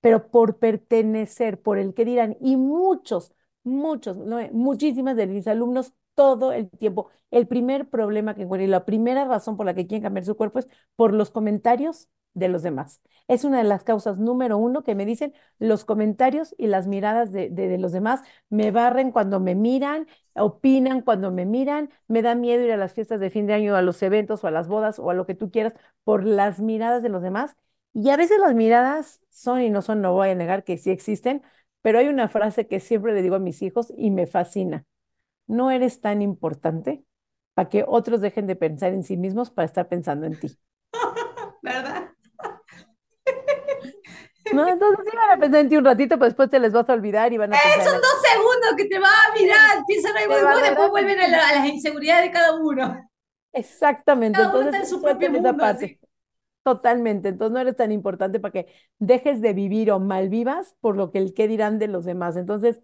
[0.00, 2.36] pero por pertenecer, por el que dirán.
[2.40, 3.32] Y muchos,
[3.64, 7.10] muchos, no, muchísimas de mis alumnos todo el tiempo.
[7.30, 10.36] El primer problema que encuentran y la primera razón por la que quieren cambiar su
[10.36, 13.00] cuerpo es por los comentarios de los demás.
[13.28, 17.32] Es una de las causas número uno que me dicen los comentarios y las miradas
[17.32, 18.22] de, de de los demás.
[18.50, 22.92] Me barren cuando me miran opinan cuando me miran, me da miedo ir a las
[22.94, 25.26] fiestas de fin de año, a los eventos o a las bodas o a lo
[25.26, 25.74] que tú quieras
[26.04, 27.56] por las miradas de los demás.
[27.94, 30.90] Y a veces las miradas son y no son, no voy a negar que sí
[30.90, 31.42] existen,
[31.82, 34.84] pero hay una frase que siempre le digo a mis hijos y me fascina.
[35.48, 37.04] No eres tan importante
[37.54, 40.58] para que otros dejen de pensar en sí mismos para estar pensando en ti.
[41.62, 42.10] ¿Verdad?
[44.50, 46.88] No, entonces sí van a pensar en ti un ratito, pero después te les vas
[46.88, 48.00] a olvidar y van a pensar en Son la...
[48.00, 50.90] dos segundos que te va a mirar, piensan algo Te y van vos a después
[50.90, 53.08] dar- vuelven a, la- a las inseguridades de cada uno.
[53.52, 55.86] Exactamente, Cada uno está entonces en su propio esa mundo, así.
[55.88, 55.98] parte.
[56.64, 58.66] Totalmente, entonces no eres tan importante para que
[58.98, 62.36] dejes de vivir o malvivas por lo que el qué dirán de los demás.
[62.36, 62.80] Entonces,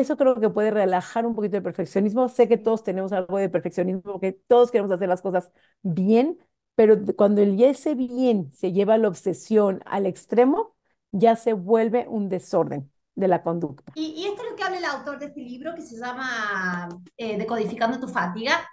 [0.00, 2.28] eso creo que puede relajar un poquito el perfeccionismo.
[2.28, 5.50] Sé que todos tenemos algo de perfeccionismo, porque todos queremos hacer las cosas
[5.82, 6.38] bien,
[6.74, 10.74] pero cuando el ese bien se lleva a la obsesión al extremo,
[11.12, 13.92] ya se vuelve un desorden de la conducta.
[13.94, 16.88] Y, y esto es lo que habla el autor de este libro que se llama
[17.16, 18.68] eh, Decodificando tu fatiga.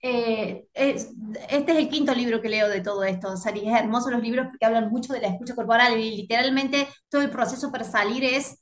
[0.00, 1.10] Eh, es-
[1.50, 3.68] este es el quinto libro que leo de todo esto, Sari.
[3.68, 7.30] Es hermoso los libros porque hablan mucho de la escucha corporal y literalmente todo el
[7.30, 8.60] proceso para salir es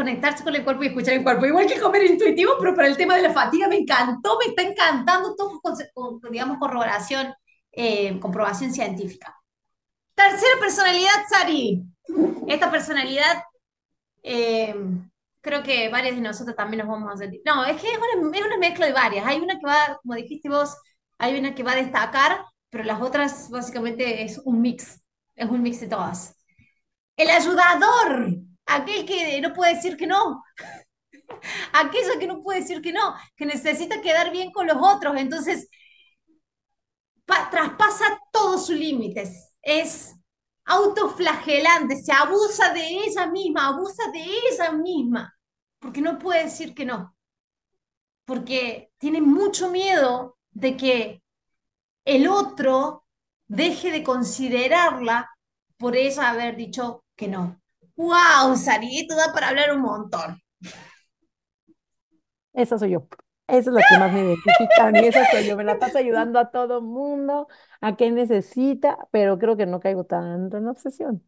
[0.00, 1.44] conectarse con el cuerpo y escuchar el cuerpo.
[1.44, 4.62] Igual que comer intuitivo, pero para el tema de la fatiga me encantó, me está
[4.62, 5.74] encantando todo con,
[6.18, 7.34] con, digamos, corroboración,
[7.70, 9.36] eh, comprobación científica.
[10.14, 11.82] Tercera personalidad, Sari.
[12.48, 13.42] Esta personalidad
[14.22, 14.74] eh,
[15.42, 17.42] creo que varias de nosotros también nos vamos a sentir.
[17.44, 19.26] No, es que es una, es una mezcla de varias.
[19.26, 20.76] Hay una que va, como dijiste vos,
[21.18, 25.02] hay una que va a destacar, pero las otras básicamente es un mix,
[25.36, 26.34] es un mix de todas.
[27.18, 28.38] El ayudador,
[28.76, 30.42] aquel que no puede decir que no,
[31.72, 35.68] aquella que no puede decir que no, que necesita quedar bien con los otros, entonces
[37.26, 39.52] pa- traspasa todos sus límites.
[39.62, 40.14] Es
[40.64, 45.32] autoflagelante, se abusa de ella misma, abusa de ella misma,
[45.78, 47.14] porque no puede decir que no,
[48.24, 51.22] porque tiene mucho miedo de que
[52.04, 53.04] el otro
[53.48, 55.30] deje de considerarla
[55.78, 57.59] por ella haber dicho que no.
[58.00, 58.90] ¡Wow, Sari!
[59.00, 60.28] Esto da para hablar un montón.
[62.52, 63.08] Esa soy yo.
[63.46, 65.56] Esa es la que más me identifica a mí, esa soy yo.
[65.56, 67.48] Me la paso ayudando a todo mundo,
[67.80, 71.24] a quien necesita, pero creo que no caigo tanto en obsesión.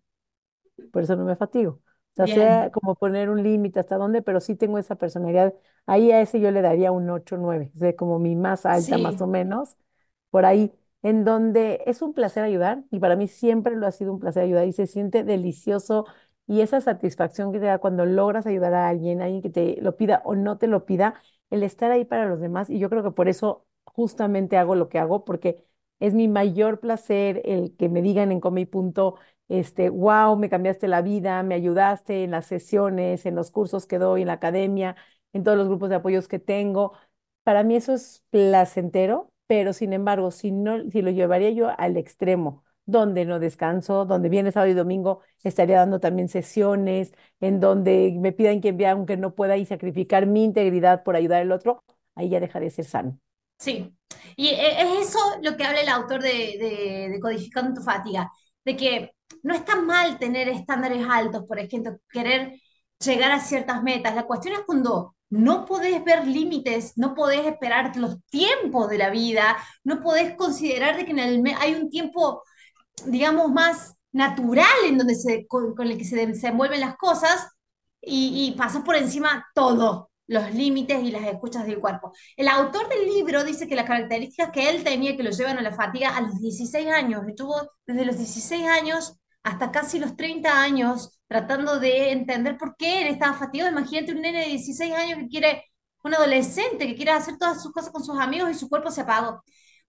[0.92, 1.72] Por eso no me fatigo.
[2.12, 5.54] O sea, Bien, sea como poner un límite hasta dónde, pero sí tengo esa personalidad.
[5.86, 8.98] Ahí a ese yo le daría un 8 9, o sea, como mi más alta,
[8.98, 9.28] más o sí.
[9.28, 9.76] menos,
[10.30, 14.12] por ahí, en donde es un placer ayudar, y para mí siempre lo ha sido
[14.12, 16.06] un placer ayudar, y se siente delicioso,
[16.52, 19.96] y esa satisfacción que te da cuando logras ayudar a alguien, alguien que te lo
[19.96, 21.14] pida o no te lo pida,
[21.50, 24.88] el estar ahí para los demás, y yo creo que por eso justamente hago lo
[24.88, 25.64] que hago, porque
[26.00, 29.16] Es mi mayor placer el que me digan en Come Punto,
[29.48, 33.98] este, wow, me cambiaste la vida, me ayudaste en las sesiones, en los cursos que
[33.98, 34.96] doy, en la academia,
[35.32, 36.92] en todos los grupos de apoyos que tengo.
[37.44, 41.96] Para mí eso es placentero, pero sin embargo, si no, si lo llevaría yo al
[41.96, 48.14] extremo, donde no descanso, donde viene sábado y domingo estaría dando también sesiones, en donde
[48.18, 51.82] me pidan que envíe aunque no pueda y sacrificar mi integridad por ayudar al otro,
[52.14, 53.18] ahí ya deja de ser sano.
[53.58, 53.94] Sí,
[54.36, 58.30] y e- es eso lo que habla el autor de, de, Codificando tu fatiga,
[58.64, 59.10] de que
[59.42, 62.60] no está mal tener estándares altos, por ejemplo, querer
[63.04, 64.14] llegar a ciertas metas.
[64.14, 69.10] La cuestión es cuando no podés ver límites, no podés esperar los tiempos de la
[69.10, 72.42] vida, no podés considerar de que en el hay un tiempo,
[73.06, 77.48] digamos, más natural en donde se, con, el que se desenvuelven las cosas
[78.00, 82.12] y, y pasas por encima todo, los límites y las escuchas del cuerpo.
[82.36, 85.62] El autor del libro dice que las características que él tenía que lo llevan a
[85.62, 87.54] la fatiga a los 16 años, estuvo
[87.86, 93.08] desde los 16 años hasta casi los 30 años tratando de entender por qué él
[93.08, 93.70] estaba fatigado.
[93.70, 95.64] Imagínate un nene de 16 años que quiere,
[96.04, 99.00] un adolescente que quiere hacer todas sus cosas con sus amigos y su cuerpo se
[99.02, 99.42] apagó.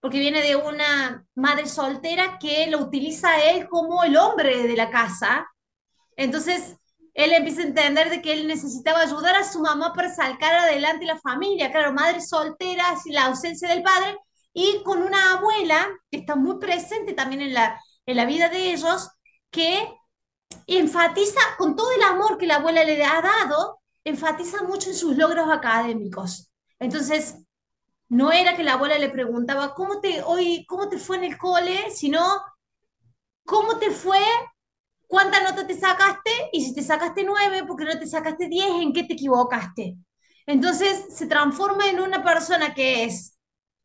[0.04, 4.76] Porque viene de una madre soltera que lo utiliza a él como el hombre de
[4.76, 5.48] la casa.
[6.18, 6.76] Entonces,
[7.14, 11.06] él empieza a entender de que él necesitaba ayudar a su mamá para sacar adelante
[11.06, 11.72] la familia.
[11.72, 14.18] Claro, madre soltera, la ausencia del padre,
[14.54, 18.74] y con una abuela que está muy presente también en la, en la vida de
[18.74, 19.10] ellos,
[19.52, 19.88] que
[20.68, 25.16] enfatiza con todo el amor que la abuela le ha dado, enfatiza mucho en sus
[25.16, 26.52] logros académicos.
[26.78, 27.38] Entonces,
[28.10, 31.38] no era que la abuela le preguntaba, ¿cómo te, hoy, cómo te fue en el
[31.38, 31.90] cole?
[31.92, 32.22] Sino,
[33.46, 34.20] ¿cómo te fue?
[35.08, 36.32] ¿Cuánta nota te sacaste?
[36.52, 38.70] Y si te sacaste nueve, ¿por qué no te sacaste diez?
[38.82, 39.96] ¿En qué te equivocaste?
[40.46, 43.38] Entonces, se transforma en una persona que es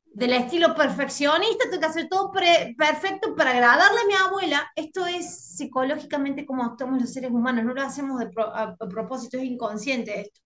[0.07, 4.71] del estilo perfeccionista, tengo que hacer todo perfecto para agradarle a mi abuela.
[4.75, 9.45] Esto es psicológicamente como actuamos los seres humanos, no lo hacemos de a propósito, es
[9.45, 10.41] inconsciente esto.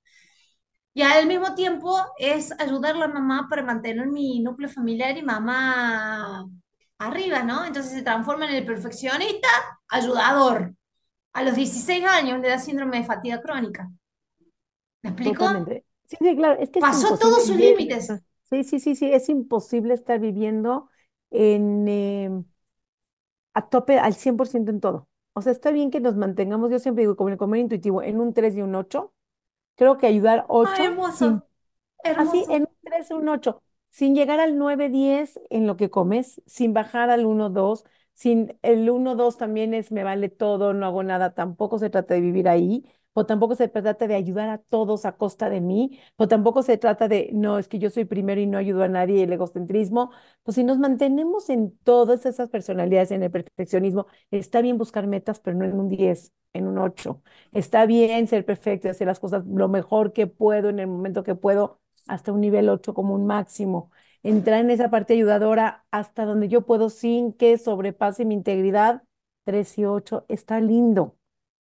[0.94, 5.22] Y al mismo tiempo es ayudar a la mamá para mantener mi núcleo familiar y
[5.22, 6.46] mamá
[6.98, 7.64] arriba, ¿no?
[7.64, 9.48] Entonces se transforma en el perfeccionista
[9.88, 10.74] ayudador.
[11.32, 13.90] A los 16 años le da síndrome de fatiga crónica.
[15.02, 15.46] ¿Me explico?
[16.08, 17.76] Sí, sí, claro, es que es Pasó todos sus vivir.
[17.78, 18.08] límites.
[18.50, 20.90] Sí, sí, sí, sí, es imposible estar viviendo
[21.30, 22.44] en, em,
[23.54, 25.08] a tope al 100% en todo.
[25.34, 28.20] O sea, está bien que nos mantengamos, yo siempre digo, como el comer intuitivo, en
[28.20, 29.12] un 3 y un 8.
[29.76, 31.42] Creo que ayudar Ay, 8 sin hermoso,
[32.12, 32.52] Así, hermoso.
[32.52, 36.72] en un 3 un 8 sin llegar al 9 10 en lo que comes, sin
[36.74, 41.02] bajar al uno 2 sin el uno 2 también es me vale todo, no hago
[41.02, 45.04] nada, tampoco se trata de vivir ahí, o tampoco se trata de ayudar a todos
[45.04, 48.40] a costa de mí, o tampoco se trata de, no, es que yo soy primero
[48.40, 50.10] y no ayudo a nadie, el egocentrismo,
[50.42, 55.40] pues si nos mantenemos en todas esas personalidades, en el perfeccionismo, está bien buscar metas,
[55.40, 57.22] pero no en un 10 en un 8
[57.52, 61.34] Está bien ser perfecto, hacer las cosas lo mejor que puedo en el momento que
[61.34, 63.90] puedo hasta un nivel 8 como un máximo.
[64.22, 69.02] Entrar en esa parte ayudadora hasta donde yo puedo sin que sobrepase mi integridad.
[69.44, 71.16] 3 y 8 está lindo,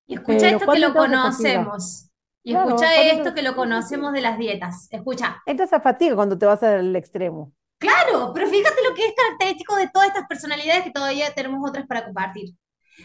[0.06, 2.08] Y escucha esto que ¿cuándo lo conocemos.
[2.44, 4.88] Y Claro, escucha ¿cuándo esto que lo conocemos de las dietas.
[4.90, 5.42] Escucha.
[5.46, 7.52] Entras a fatiga cuando te vas al extremo.
[7.78, 11.86] Claro, pero fíjate lo que es característico de todas estas personalidades que todavía tenemos otras
[11.86, 12.54] para compartir.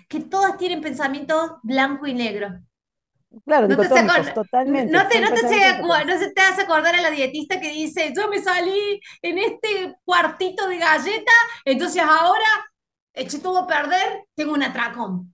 [0.07, 2.49] Que todas tienen pensamientos blanco y negro.
[3.45, 4.91] Claro, No te, se dicotómicos, acor- totalmente.
[4.91, 8.13] no te, no te, se no se te hace acordar a la dietista que dice,
[8.15, 11.31] yo me salí en este cuartito de galleta,
[11.65, 12.47] entonces ahora
[13.13, 15.33] eché todo a perder, tengo un atracón.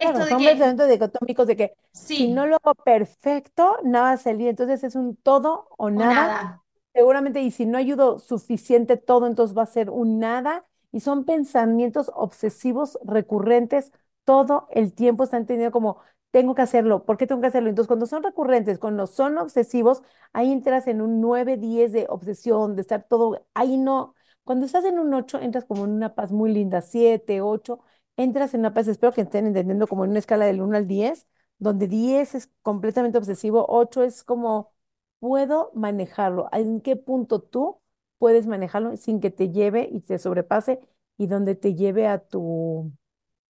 [0.00, 4.04] Esto Claro, de son que, pensamientos dicotómicos de que si no lo hago perfecto, nada
[4.06, 4.48] va a salir.
[4.48, 6.62] Entonces es un todo o o nada nada.
[6.94, 10.66] Seguramente, y si no ayudo suficiente todo, entonces va a ser un nada.
[10.92, 13.92] Y son pensamientos obsesivos recurrentes
[14.24, 15.24] todo el tiempo.
[15.24, 15.98] Están teniendo como,
[16.32, 17.68] tengo que hacerlo, ¿por qué tengo que hacerlo?
[17.70, 22.76] Entonces, cuando son recurrentes, cuando son obsesivos, ahí entras en un 9 10 de obsesión,
[22.76, 24.14] de estar todo, ahí no.
[24.44, 27.80] Cuando estás en un 8 entras como en una paz muy linda, 7 8
[28.22, 30.86] entras en una paz, espero que estén entendiendo como en una escala del uno al
[30.86, 31.26] 10
[31.60, 34.72] donde 10 es completamente obsesivo, 8 es como
[35.20, 36.48] puedo manejarlo.
[36.52, 37.80] ¿En qué punto tú
[38.18, 40.80] puedes manejarlo sin que te lleve y te sobrepase
[41.18, 42.90] y donde te lleve a tu,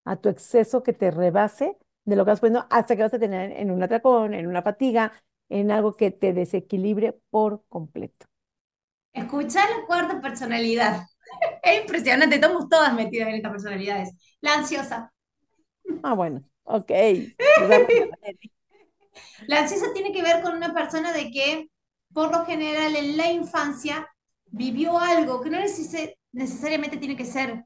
[0.05, 3.19] a tu exceso que te rebase de lo que vas poniendo hasta que vas a
[3.19, 5.13] tener en un atracón, en una fatiga,
[5.49, 8.27] en algo que te desequilibre por completo?
[9.13, 11.07] Escuchar la cuarta personalidad.
[11.63, 14.11] Es impresionante, estamos todas metidas en estas personalidades.
[14.41, 15.13] La ansiosa.
[16.03, 16.91] Ah, bueno, ok.
[19.47, 21.69] La ansiosa tiene que ver con una persona de que,
[22.13, 24.09] por lo general, en la infancia
[24.47, 27.65] vivió algo que no necesi- necesariamente tiene que ser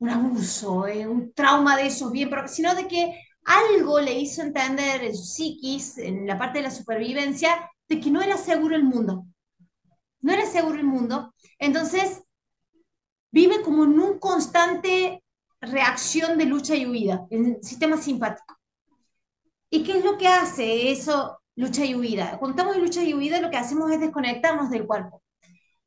[0.00, 4.42] un abuso, eh, un trauma de esos bien, pero, sino de que algo le hizo
[4.42, 8.76] entender en su psiquis, en la parte de la supervivencia, de que no era seguro
[8.76, 9.26] el mundo.
[10.20, 11.34] No era seguro el mundo.
[11.58, 12.22] Entonces,
[13.30, 15.22] vive como en un constante
[15.60, 18.58] reacción de lucha y huida, el sistema simpático.
[19.70, 22.38] ¿Y qué es lo que hace eso, lucha y huida?
[22.38, 25.22] Cuando estamos en lucha y huida, lo que hacemos es desconectarnos del cuerpo.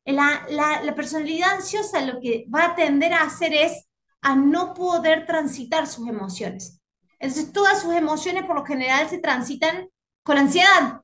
[0.06, 3.88] La, la, la personalidad ansiosa lo que va a tender a hacer es
[4.22, 6.80] a no poder transitar sus emociones.
[7.20, 9.90] Entonces, todas sus emociones por lo general se transitan
[10.24, 11.02] con ansiedad.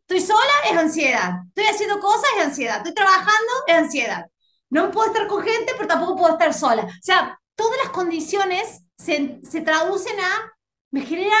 [0.00, 1.42] Estoy sola, es ansiedad.
[1.48, 2.76] Estoy haciendo cosas, es ansiedad.
[2.78, 4.26] Estoy trabajando, es ansiedad.
[4.70, 6.84] No puedo estar con gente, pero tampoco puedo estar sola.
[6.84, 10.52] O sea, todas las condiciones se, se traducen a,
[10.90, 11.36] me genera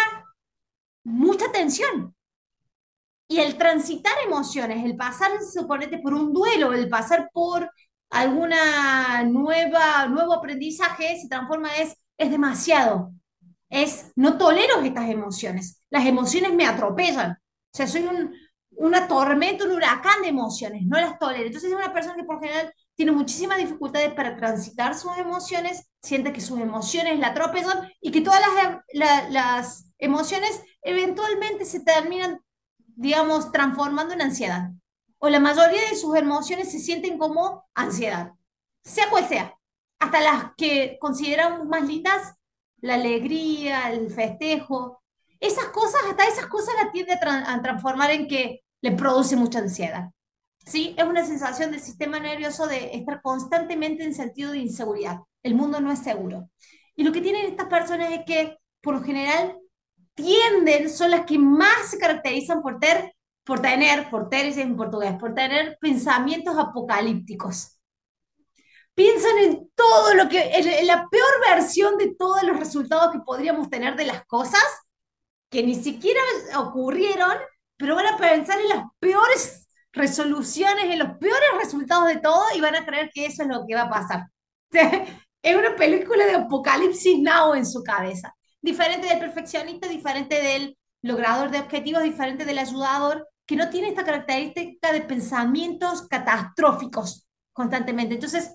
[1.04, 2.14] mucha tensión.
[3.28, 7.70] Y el transitar emociones, el pasar, suponete, por un duelo, el pasar por
[8.10, 13.12] alguna nueva, nuevo aprendizaje, se transforma es, es demasiado.
[13.68, 15.80] Es, no tolero estas emociones.
[15.90, 17.32] Las emociones me atropellan.
[17.32, 18.34] O sea, soy un,
[18.72, 21.46] una tormenta, un huracán de emociones, no las tolero.
[21.46, 26.34] Entonces es una persona que por general tiene muchísimas dificultades para transitar sus emociones, siente
[26.34, 28.42] que sus emociones la atropellan y que todas
[28.92, 32.44] las, las emociones eventualmente se terminan,
[32.76, 34.72] digamos, transformando en ansiedad
[35.16, 38.32] o la mayoría de sus emociones se sienten como ansiedad,
[38.84, 39.54] sea cual sea.
[39.98, 42.34] Hasta las que consideramos más lindas,
[42.82, 45.02] la alegría, el festejo,
[45.40, 50.10] esas cosas, hasta esas cosas las tiende a, transformar en que le produce mucha ansiedad.
[50.66, 50.94] ¿Sí?
[50.96, 55.18] Es una sensación del sistema nervioso de estar constantemente en sentido de inseguridad.
[55.42, 56.50] El mundo no es seguro.
[56.94, 59.58] Y lo que tienen estas personas es que, por lo general,
[60.14, 63.14] tienden, son las que más se caracterizan por tener
[63.50, 67.80] por tener, por tener en portugués, por tener pensamientos apocalípticos.
[68.94, 73.68] Piensan en todo lo que, en la peor versión de todos los resultados que podríamos
[73.68, 74.62] tener de las cosas,
[75.48, 76.20] que ni siquiera
[76.58, 77.32] ocurrieron,
[77.76, 82.60] pero van a pensar en las peores resoluciones, en los peores resultados de todo y
[82.60, 84.26] van a creer que eso es lo que va a pasar.
[85.42, 88.34] es una película de apocalipsis now en su cabeza.
[88.60, 94.04] Diferente del perfeccionista, diferente del logrador de objetivos, diferente del ayudador, que no tiene esta
[94.04, 98.14] característica de pensamientos catastróficos constantemente.
[98.14, 98.54] Entonces,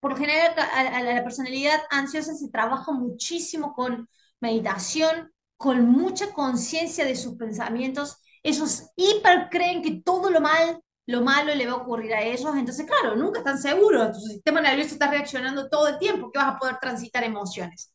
[0.00, 4.08] por lo general, a, la personalidad ansiosa se trabaja muchísimo con
[4.40, 8.18] meditación, con mucha conciencia de sus pensamientos.
[8.42, 12.54] Ellos hiper creen que todo lo mal, lo malo le va a ocurrir a ellos.
[12.56, 14.12] Entonces, claro, nunca están seguros.
[14.12, 17.92] Tu sistema nervioso está reaccionando todo el tiempo que vas a poder transitar emociones.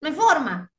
[0.00, 0.70] No hay forma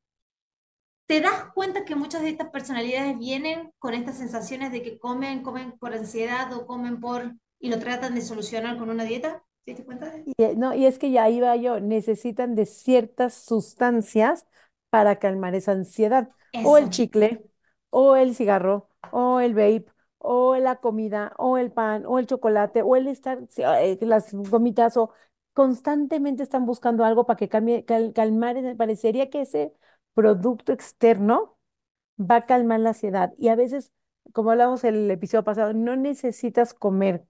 [1.12, 5.44] te das cuenta que muchas de estas personalidades vienen con estas sensaciones de que comen,
[5.44, 9.44] comen por ansiedad o comen por y lo tratan de solucionar con una dieta.
[9.66, 10.10] ¿Te das cuenta?
[10.26, 14.46] Y, eh, no, y es que ya iba yo, necesitan de ciertas sustancias
[14.90, 16.30] para calmar esa ansiedad.
[16.64, 17.44] O el chicle,
[17.92, 19.86] o el cigarro, o el vape,
[20.20, 24.98] o la comida, o el pan, o el chocolate, o el estar, eh, las gomitas,
[24.98, 25.12] o
[25.54, 28.58] constantemente están buscando algo para que cambie, calmar.
[28.78, 29.74] Parecería que ese
[30.14, 31.58] producto externo
[32.20, 33.34] va a calmar la ansiedad.
[33.38, 33.92] Y a veces,
[34.34, 37.26] como hablamos el episodio pasado, no necesitas comer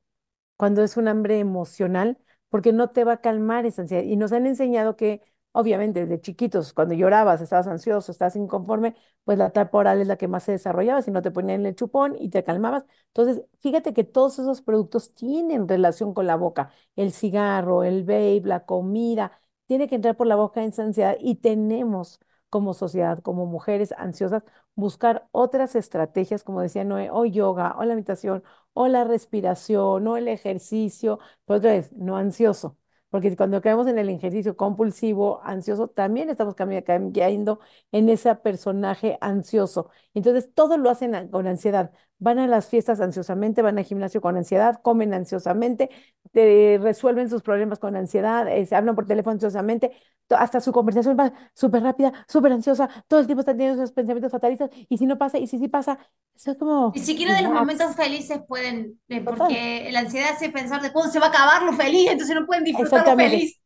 [0.58, 4.04] cuando es un hambre emocional porque no te va a calmar esa ansiedad.
[4.04, 5.22] Y nos han enseñado que,
[5.52, 10.18] obviamente, desde chiquitos, cuando llorabas, estabas ansioso, estabas inconforme, pues la tapa oral es la
[10.18, 12.86] que más se desarrollaba, si no te ponían el chupón y te calmabas.
[13.08, 18.42] Entonces, fíjate que todos esos productos tienen relación con la boca, el cigarro, el vape,
[18.46, 23.46] la comida, tiene que entrar por la boca esa ansiedad y tenemos como sociedad, como
[23.46, 24.44] mujeres ansiosas,
[24.76, 28.44] buscar otras estrategias, como decía Noé, o yoga, o la meditación,
[28.74, 32.78] o la respiración, o el ejercicio, pero otra vez, no ansioso,
[33.12, 37.60] porque cuando caemos en el ejercicio compulsivo, ansioso, también estamos cayendo
[37.92, 39.90] en ese personaje ansioso.
[40.16, 41.94] Entonces, todo lo hacen con ansiedad.
[42.24, 45.90] Van a las fiestas ansiosamente, van al gimnasio con ansiedad, comen ansiosamente,
[46.34, 49.92] resuelven sus problemas con ansiedad, eh, se hablan por teléfono ansiosamente,
[50.30, 54.32] hasta su conversación va súper rápida, súper ansiosa, todo el tiempo están teniendo esos pensamientos
[54.32, 55.98] fatalistas, y si no pasa, y si sí pasa,
[56.36, 56.92] eso es como...
[56.94, 61.12] Ni siquiera de los momentos felices pueden, eh, porque la ansiedad hace pensar de cuándo
[61.12, 63.61] se va a acabar lo feliz, entonces no pueden disfrutar lo feliz.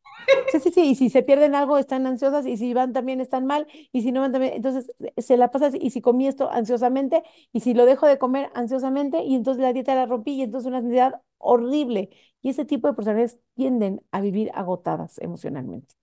[0.47, 3.45] Sí, sí, sí, y si se pierden algo están ansiosas, y si van también están
[3.45, 7.23] mal, y si no van también, entonces se la pasa, y si comí esto ansiosamente,
[7.51, 10.67] y si lo dejo de comer ansiosamente, y entonces la dieta la rompí, y entonces
[10.67, 12.09] una ansiedad horrible.
[12.41, 15.95] Y ese tipo de personas tienden a vivir agotadas emocionalmente.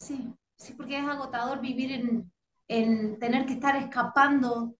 [0.00, 2.32] Sí, sí, porque es agotador vivir en,
[2.68, 4.74] en tener que estar escapando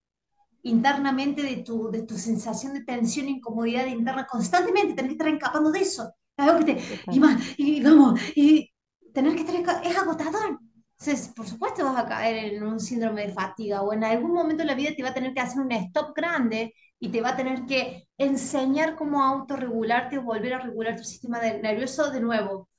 [0.63, 5.71] internamente de tu, de tu sensación de tensión incomodidad interna constantemente, tener que estar escapando
[5.71, 6.13] de eso.
[6.39, 8.71] Algo que te, y, más, y vamos, y
[9.13, 10.59] tener que estar, es agotador.
[10.99, 14.63] Entonces, por supuesto vas a caer en un síndrome de fatiga o en algún momento
[14.63, 17.29] de la vida te va a tener que hacer un stop grande y te va
[17.29, 22.19] a tener que enseñar cómo autorregularte o volver a regular tu sistema de- nervioso de
[22.21, 22.69] nuevo.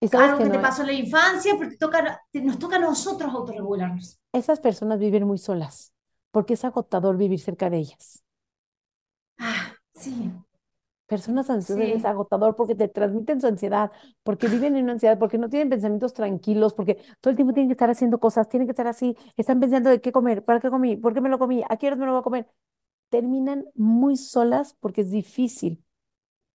[0.00, 2.40] Y sabes Algo que que te no, pasó en la infancia, pero te toca, te-
[2.42, 4.20] nos toca a nosotros autorregularnos.
[4.32, 5.92] esas personas viven muy solas,
[6.32, 8.22] porque es agotador vivir cerca de ellas.
[9.40, 10.12] Ah, sí,
[11.10, 12.06] Personas ansiosas es sí.
[12.06, 13.92] agotador porque te transmiten su ansiedad,
[14.22, 17.68] porque viven en una ansiedad, porque no tienen pensamientos tranquilos, porque todo el tiempo tienen
[17.68, 20.70] que estar haciendo cosas, tienen que estar así, están pensando de qué comer, para qué
[20.70, 22.48] comí, por qué me lo comí, a qué horas me lo voy a comer.
[23.10, 25.84] Terminan muy solas porque es difícil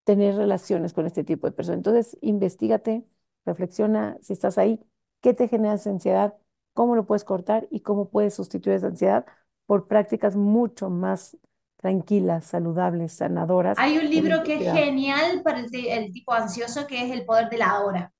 [0.05, 1.79] tener relaciones con este tipo de personas.
[1.79, 3.05] Entonces, investigate,
[3.45, 4.79] reflexiona si estás ahí,
[5.21, 6.35] qué te genera esa ansiedad,
[6.73, 9.25] cómo lo puedes cortar y cómo puedes sustituir esa ansiedad
[9.65, 11.37] por prácticas mucho más
[11.85, 17.05] tranquilas, saludables, sanadoras Hay un libro que es genial para el, el tipo ansioso, que
[17.05, 18.11] es El poder de la hora.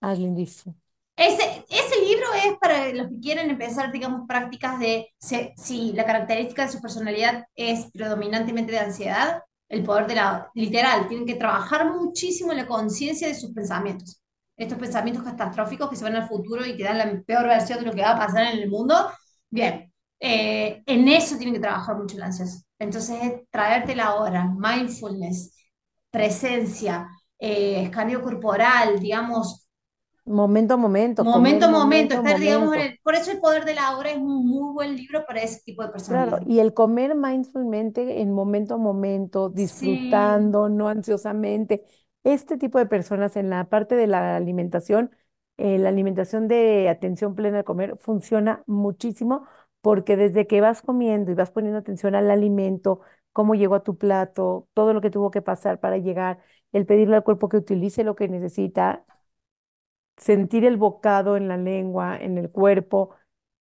[0.00, 0.76] Ah, lindísimo.
[1.16, 6.04] Ese, ese libro es para los que quieren empezar, digamos, prácticas de se- si la
[6.04, 11.36] característica de su personalidad es predominantemente de ansiedad, el poder de la, literal, tienen que
[11.36, 14.20] trabajar muchísimo en la conciencia de sus pensamientos.
[14.56, 17.86] Estos pensamientos catastróficos que se van al futuro y que dan la peor versión de
[17.86, 19.10] lo que va a pasar en el mundo.
[19.50, 22.58] Bien, eh, en eso tienen que trabajar mucho el ansioso.
[22.78, 25.56] Entonces, es traerte la hora, mindfulness,
[26.10, 27.08] presencia,
[27.38, 29.68] eh, escaneo corporal, digamos,
[30.38, 32.92] Momento a momento, Momento a momento, estar, digamos, en momento.
[32.92, 35.60] el- por eso el poder de la hora es un muy buen libro para ese
[35.64, 36.42] tipo de Claro, personalidad.
[36.44, 41.82] y el comer mindfulmente en momento a momento, Sí, disfrutando, no ansiosamente.
[42.24, 45.10] Este tipo de personas en la parte de la alimentación,
[45.56, 49.46] eh, la alimentación de atención plena al comer funciona muchísimo
[49.84, 53.02] porque desde que vas comiendo y vas poniendo atención al alimento,
[53.34, 56.40] cómo llegó a tu plato, todo lo que tuvo que pasar para llegar,
[56.72, 59.06] el pedirle al cuerpo que utilice lo que necesita,
[60.16, 63.14] sentir el bocado en la lengua, en el cuerpo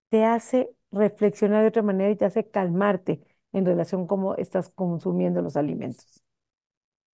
[0.09, 3.21] te hace reflexionar de otra manera y te hace calmarte
[3.53, 6.23] en relación a cómo estás consumiendo los alimentos.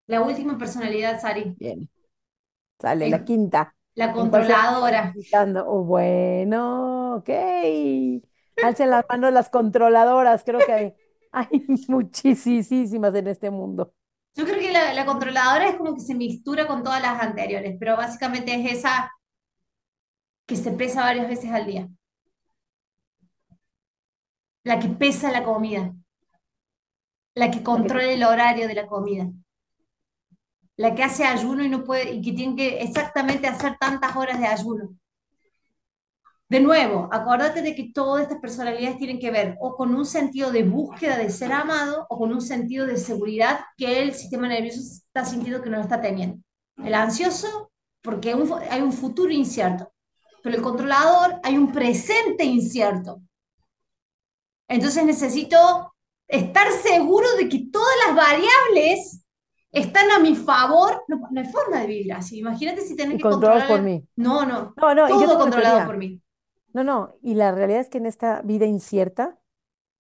[0.08, 1.90] la última personalidad, Sari, Bien,
[2.80, 3.76] sale la quinta.
[3.96, 5.16] la ¿En cuál seguimos controladora.
[5.68, 7.30] Oh, bueno, ok.
[8.64, 10.44] Alcen las manos las controladoras.
[10.44, 10.96] Creo que
[11.32, 11.50] hay,
[11.88, 13.94] muchísimas en este mundo.
[14.36, 17.76] Yo creo que la, la controladora es como que se mixtura con todas las anteriores,
[17.80, 19.12] pero básicamente es esa
[20.48, 21.90] que se pesa varias veces al día,
[24.64, 25.94] la que pesa la comida,
[27.36, 29.30] la que controla el horario de la comida,
[30.78, 34.40] la que hace ayuno y no puede, y que tiene que exactamente hacer tantas horas
[34.40, 34.98] de ayuno.
[36.50, 40.50] De nuevo, acuérdate de que todas estas personalidades tienen que ver o con un sentido
[40.50, 44.80] de búsqueda de ser amado o con un sentido de seguridad que el sistema nervioso
[44.80, 46.38] está sintiendo que no lo está teniendo.
[46.78, 47.72] El ansioso,
[48.02, 48.34] porque
[48.70, 49.92] hay un futuro incierto,
[50.42, 53.22] pero el controlador hay un presente incierto.
[54.70, 55.94] Entonces necesito
[56.30, 59.22] estar seguro de que todas las variables
[59.72, 61.04] están a mi favor.
[61.10, 62.40] No, no hay forma de vivir así.
[62.40, 64.00] Imagínate si tenés y que controlados por controlar.
[64.02, 64.08] mí.
[64.16, 66.22] No, no, No, no, y yo todo controlado por mí.
[66.78, 69.40] No, no, y la realidad es que en esta vida incierta,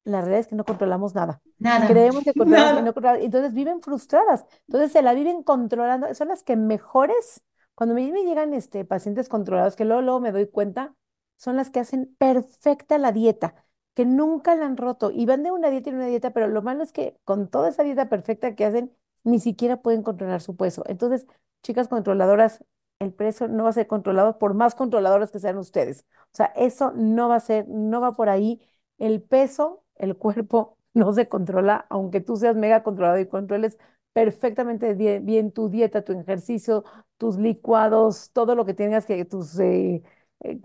[0.03, 1.41] la realidad es que no controlamos nada.
[1.59, 2.93] Nada, Creemos que controlamos y no nada.
[2.93, 3.25] controlamos.
[3.25, 4.45] Entonces viven frustradas.
[4.67, 6.13] Entonces se la viven controlando.
[6.15, 7.43] Son las que mejores,
[7.75, 10.95] cuando me, me llegan este, pacientes controlados, que luego, luego me doy cuenta,
[11.37, 13.65] son las que hacen perfecta la dieta,
[13.95, 15.11] que nunca la han roto.
[15.11, 17.69] Y van de una dieta en una dieta, pero lo malo es que con toda
[17.69, 20.83] esa dieta perfecta que hacen, ni siquiera pueden controlar su peso.
[20.87, 21.27] Entonces,
[21.63, 22.63] chicas controladoras,
[22.99, 26.05] el peso no va a ser controlado por más controladoras que sean ustedes.
[26.33, 28.61] O sea, eso no va a ser, no va por ahí
[28.97, 33.77] el peso, el cuerpo no se controla, aunque tú seas mega controlado y controles
[34.13, 36.83] perfectamente bien, tu dieta, tu ejercicio,
[37.17, 40.01] tus licuados, todo lo que tengas que, tus eh,
[40.43, 40.59] eh,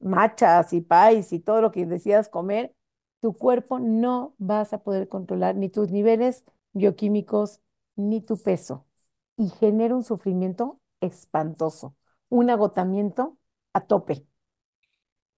[0.00, 2.74] machas y pies y todo lo que decidas comer,
[3.20, 7.60] tu cuerpo no vas a poder controlar ni tus niveles bioquímicos
[7.96, 8.86] ni tu peso.
[9.36, 11.96] Y genera un sufrimiento espantoso,
[12.28, 13.38] un agotamiento
[13.74, 14.26] a tope.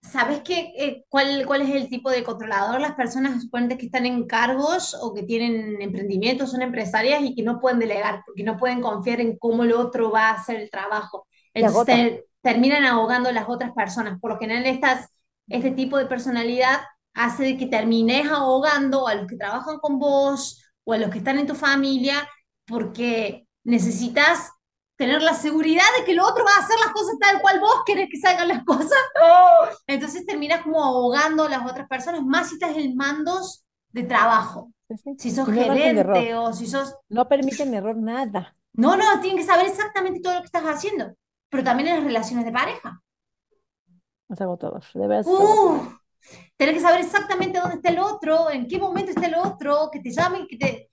[0.03, 2.79] ¿Sabes qué, eh, cuál, cuál es el tipo de controlador?
[2.81, 3.43] Las personas
[3.79, 8.23] que están en cargos o que tienen emprendimientos, son empresarias y que no pueden delegar
[8.27, 11.27] porque no pueden confiar en cómo el otro va a hacer el trabajo.
[11.55, 14.21] Entonces te- terminan ahogando a las otras personas.
[14.21, 15.09] Por lo general, estas,
[15.49, 16.81] este tipo de personalidad
[17.15, 21.19] hace de que termines ahogando a los que trabajan con vos o a los que
[21.19, 22.29] están en tu familia
[22.67, 24.51] porque necesitas
[24.97, 27.83] tener la seguridad de que el otro va a hacer las cosas tal cual vos
[27.85, 28.99] querés que salgan las cosas.
[29.87, 34.73] Entonces terminas como ahogando a las otras personas, más si estás en mandos de trabajo.
[34.89, 35.15] Sí, sí.
[35.19, 36.95] Si sos no gerente o si sos...
[37.09, 38.57] No permiten error nada.
[38.73, 41.15] No, no, tienen que saber exactamente todo lo que estás haciendo,
[41.49, 43.01] pero también en las relaciones de pareja.
[44.29, 45.25] Es agotador, de verdad.
[45.27, 45.95] Uf,
[46.57, 50.01] tener que saber exactamente dónde está el otro, en qué momento está el otro, que
[50.01, 50.91] te llame, que te...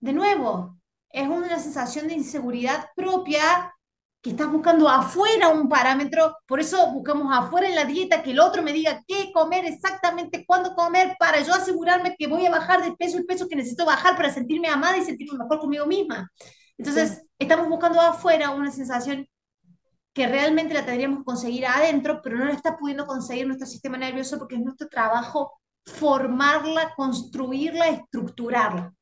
[0.00, 0.77] De nuevo,
[1.10, 3.72] es una sensación de inseguridad propia
[4.20, 8.40] que estás buscando afuera un parámetro, por eso buscamos afuera en la dieta que el
[8.40, 12.82] otro me diga qué comer exactamente, cuándo comer, para yo asegurarme que voy a bajar
[12.82, 16.28] de peso el peso que necesito bajar para sentirme amada y sentirme mejor conmigo misma.
[16.34, 19.26] Sí, Entonces, estamos buscando afuera una sensación
[20.12, 23.96] que realmente la tendríamos que conseguir adentro, pero no la está pudiendo conseguir nuestro sistema
[23.96, 25.52] nervioso porque es nuestro trabajo
[25.84, 28.92] formarla, construirla, estructurarla.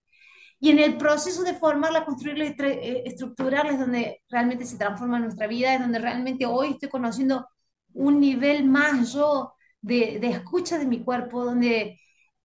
[0.58, 5.18] Y en el proceso de formarla, construirla y eh, estructurarla es donde realmente se transforma
[5.18, 7.46] nuestra vida, es donde realmente hoy estoy conociendo
[7.92, 12.00] un nivel más yo de, de escucha de mi cuerpo, donde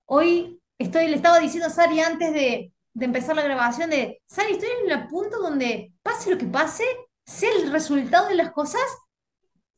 [0.06, 4.54] hoy estoy, le estaba diciendo a Sari antes de, de empezar la grabación de, Sari,
[4.54, 6.84] estoy en el punto donde pase lo que pase,
[7.26, 8.82] sé el resultado de las cosas,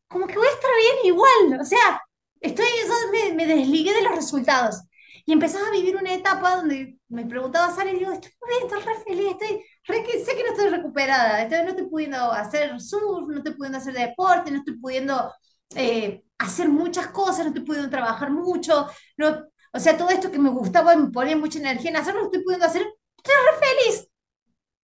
[0.07, 2.01] como que voy a estar bien igual, o sea,
[2.39, 4.81] estoy, yo me, me desligué de los resultados.
[5.26, 8.63] Y empezás a vivir una etapa donde me preguntaba Sara y digo, estoy muy bien,
[8.63, 12.32] estoy re feliz, estoy re que, sé que no estoy recuperada, estoy, no estoy pudiendo
[12.32, 15.32] hacer surf, no estoy pudiendo hacer deporte, no estoy pudiendo
[15.76, 20.39] eh, hacer muchas cosas, no estoy pudiendo trabajar mucho, no, o sea, todo esto que
[20.39, 22.82] me gustaba, me ponía mucha energía en hacerlo, lo estoy pudiendo hacer,
[23.17, 24.09] estoy re feliz,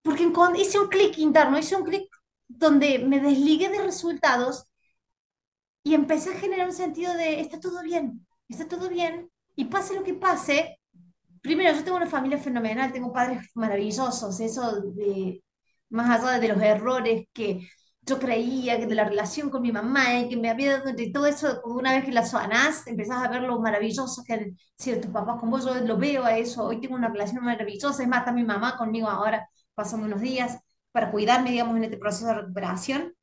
[0.01, 0.31] porque
[0.61, 2.09] hice un clic interno, hice un clic
[2.47, 4.65] donde me desligué de resultados
[5.83, 9.29] y empecé a generar un sentido de, está todo bien, está todo bien,
[9.59, 10.79] y pase lo que pase,
[11.41, 15.43] primero, yo tengo una familia fenomenal, tengo padres maravillosos, eso de,
[15.89, 17.67] más allá de los errores que
[18.01, 21.11] yo creía, que de la relación con mi mamá, y que me había dado, de
[21.11, 25.01] todo eso, una vez que la sanás, empezás a ver lo maravilloso que han sido
[25.01, 28.07] tus papás con vos, yo lo veo a eso, hoy tengo una relación maravillosa, es
[28.07, 30.57] más, está mi mamá conmigo ahora, pasando unos días
[30.93, 33.13] para cuidarme, digamos, en este proceso de recuperación,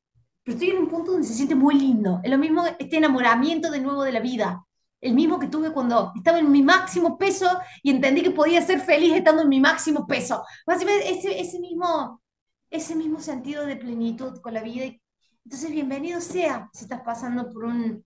[0.43, 3.71] pero estoy en un punto donde se siente muy lindo, es lo mismo este enamoramiento
[3.71, 4.66] de nuevo de la vida,
[5.01, 8.79] el mismo que tuve cuando estaba en mi máximo peso y entendí que podía ser
[8.79, 10.43] feliz estando en mi máximo peso.
[10.65, 12.21] Ese, ese, mismo,
[12.69, 14.85] ese mismo sentido de plenitud con la vida.
[15.45, 18.03] Entonces, bienvenido sea si estás pasando por un,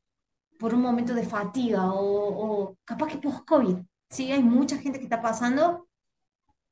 [0.59, 3.77] por un momento de fatiga o, o capaz que post-COVID.
[4.09, 5.87] Sí, hay mucha gente que está pasando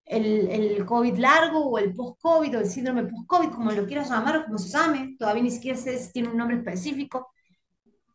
[0.09, 4.38] el, el COVID largo o el post-COVID o el síndrome post-COVID, como lo quieras llamar
[4.38, 7.30] o como se llame, todavía ni siquiera sé si tiene un nombre específico,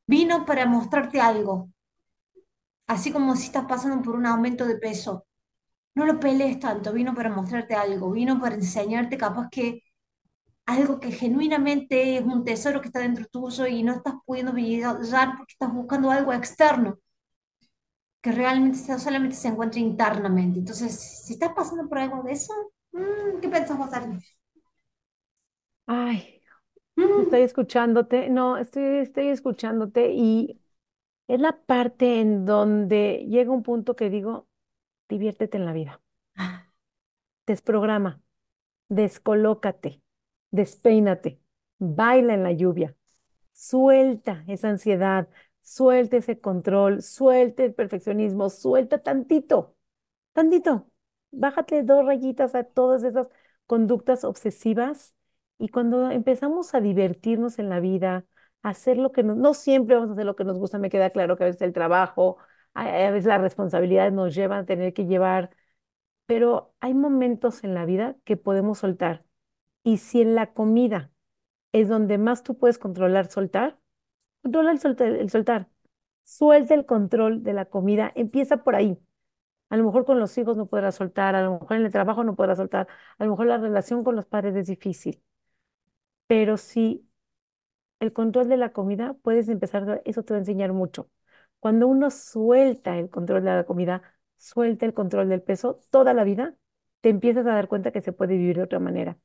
[0.07, 1.71] vino para mostrarte algo,
[2.87, 5.27] así como si estás pasando por un aumento de peso.
[5.97, 9.83] No lo pelees tanto, vino para mostrarte algo, vino para enseñarte capaz que
[10.67, 15.37] algo que genuinamente es un tesoro que está dentro tuyo y no estás pudiendo brillar
[15.39, 16.99] porque estás buscando algo externo
[18.23, 20.59] que realmente solamente se encuentra internamente.
[20.61, 22.53] Entonces, si estás pasando por algo de eso,
[22.93, 24.09] mm, ¿qué pensás hacer?
[25.87, 26.43] Ay,
[26.97, 30.61] Mm, estoy escuchándote, no, estoy, estoy escuchándote y
[31.29, 34.49] es la parte en donde llega un punto que digo,
[35.09, 36.03] diviértete en la vida,
[36.37, 36.69] ah,
[37.47, 38.23] desprograma,
[38.89, 40.03] descolócate,
[40.51, 41.41] despeínate,
[41.79, 42.97] baila en la lluvia,
[43.53, 45.29] suelta esa ansiedad,
[45.63, 49.77] suelta ese control, suelta el perfeccionismo, suelta tantito,
[50.33, 50.91] tantito,
[51.31, 53.29] bájate dos rayitas a todas esas
[53.67, 55.15] conductas obsesivas
[55.59, 58.27] y cuando empezamos a divertirnos en la vida,
[58.65, 61.11] hacer lo que nos, no siempre vamos a hacer lo que nos gusta, me queda
[61.11, 62.39] claro que a veces el trabajo,
[62.75, 65.51] a, a veces las responsabilidades nos llevan a tener que llevar
[66.27, 69.25] pero hay momentos en la vida que podemos soltar.
[69.85, 71.13] Y si en la comida
[71.73, 73.79] es donde más tú puedes controlar soltar,
[74.43, 75.69] controla el soltar, el soltar.
[76.25, 78.99] Suelta el control de la comida, empieza por ahí.
[79.71, 82.25] A lo mejor con los hijos no podrás soltar, a lo mejor en el trabajo
[82.25, 82.89] no podrás soltar,
[83.19, 85.23] a lo mejor la relación con los padres es difícil,
[86.27, 87.04] pero si
[88.01, 91.11] el control de la comida, puedes empezar, eso te va a enseñar mucho.
[91.61, 94.03] Cuando uno suelta el control de la comida,
[94.37, 96.55] suelta el control del peso, toda la vida,
[97.01, 99.19] te empiezas a dar cuenta que se puede vivir de otra manera.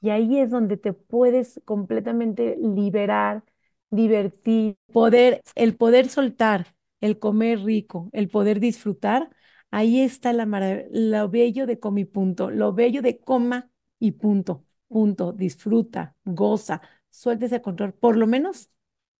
[0.00, 3.42] Y ahí es donde te puedes completamente liberar,
[3.90, 9.30] divertir, poder, el poder soltar, el comer rico, el poder disfrutar.
[9.70, 10.46] Ahí está la
[10.90, 16.80] lo bello de comi punto, lo bello de coma y punto, punto, disfruta, goza
[17.14, 18.70] sueltes el control, por lo menos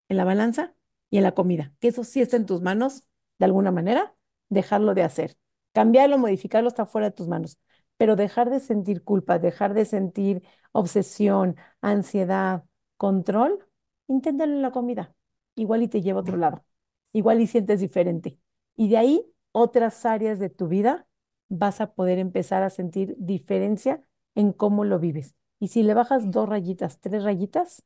[0.08, 0.74] en la balanza
[1.10, 3.04] y en la comida, que eso sí está en tus manos,
[3.38, 4.14] de alguna manera,
[4.48, 5.36] dejarlo de hacer.
[5.72, 7.58] Cambiarlo, modificarlo está fuera de tus manos,
[7.96, 10.42] pero dejar de sentir culpa, dejar de sentir
[10.72, 12.64] obsesión, ansiedad,
[12.96, 13.66] control,
[14.08, 15.14] inténtalo en la comida.
[15.56, 16.64] Igual y te lleva a otro lado,
[17.12, 18.38] igual y sientes diferente.
[18.76, 21.06] Y de ahí, otras áreas de tu vida
[21.48, 24.02] vas a poder empezar a sentir diferencia
[24.34, 25.34] en cómo lo vives.
[25.64, 27.82] Y si le bajas dos rayitas, tres rayitas,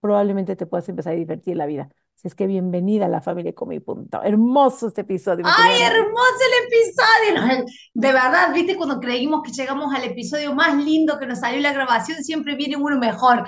[0.00, 1.90] probablemente te puedas empezar a divertir la vida.
[2.16, 4.22] Así es que bienvenida a la familia Come Punto.
[4.22, 5.44] Hermoso este episodio.
[5.46, 7.66] ¡Ay, hermoso el episodio!
[7.92, 11.74] De verdad, viste, cuando creímos que llegamos al episodio más lindo que nos salió la
[11.74, 13.46] grabación, siempre viene uno mejor.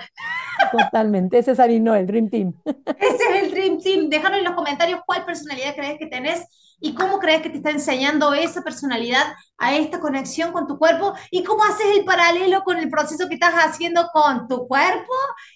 [0.72, 1.38] Totalmente.
[1.38, 2.52] Ese es Ari no, el Dream Team.
[2.66, 4.10] Ese es el Dream Team.
[4.10, 6.46] Déjanos en los comentarios cuál personalidad crees que tenés
[6.80, 11.14] y cómo crees que te está enseñando esa personalidad a esta conexión con tu cuerpo
[11.30, 15.12] y cómo haces el paralelo con el proceso que estás haciendo con tu cuerpo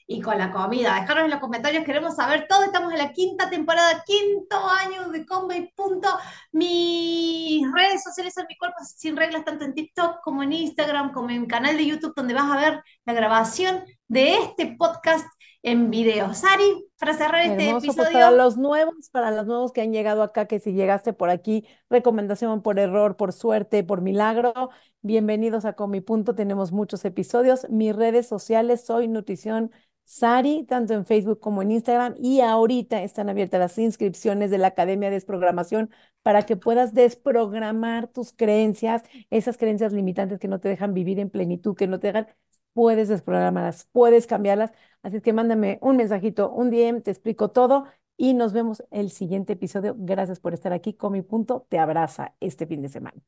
[0.06, 1.00] y con la comida.
[1.00, 2.64] Déjanos en los comentarios, queremos saber todo.
[2.64, 6.08] Estamos en la quinta temporada, quinto año de Come Punto.
[6.52, 11.30] Mis redes sociales son mi cuerpo sin reglas, tanto en TikTok como en Instagram, como
[11.30, 15.26] en mi canal de YouTube, donde vas a ver la grabación de este podcast
[15.64, 16.34] en video.
[16.34, 18.12] Sari, para cerrar este Hermoso, pues episodio.
[18.12, 21.66] para los nuevos, para los nuevos que han llegado acá, que si llegaste por aquí,
[21.88, 24.52] recomendación por error, por suerte, por milagro,
[25.00, 27.66] bienvenidos a Comi Punto, tenemos muchos episodios.
[27.70, 29.72] Mis redes sociales, soy Nutrición
[30.04, 34.66] Sari, tanto en Facebook como en Instagram, y ahorita están abiertas las inscripciones de la
[34.66, 35.88] Academia de Desprogramación
[36.22, 41.30] para que puedas desprogramar tus creencias, esas creencias limitantes que no te dejan vivir en
[41.30, 42.26] plenitud, que no te dejan
[42.74, 44.72] puedes desprogramarlas, puedes cambiarlas.
[45.02, 49.54] Así que mándame un mensajito, un DM, te explico todo y nos vemos el siguiente
[49.54, 49.94] episodio.
[49.98, 50.92] Gracias por estar aquí.
[50.94, 53.20] Con mi punto te abraza este fin de semana.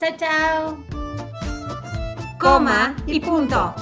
[0.00, 0.78] Chao, chao.
[2.38, 3.74] Coma y punto.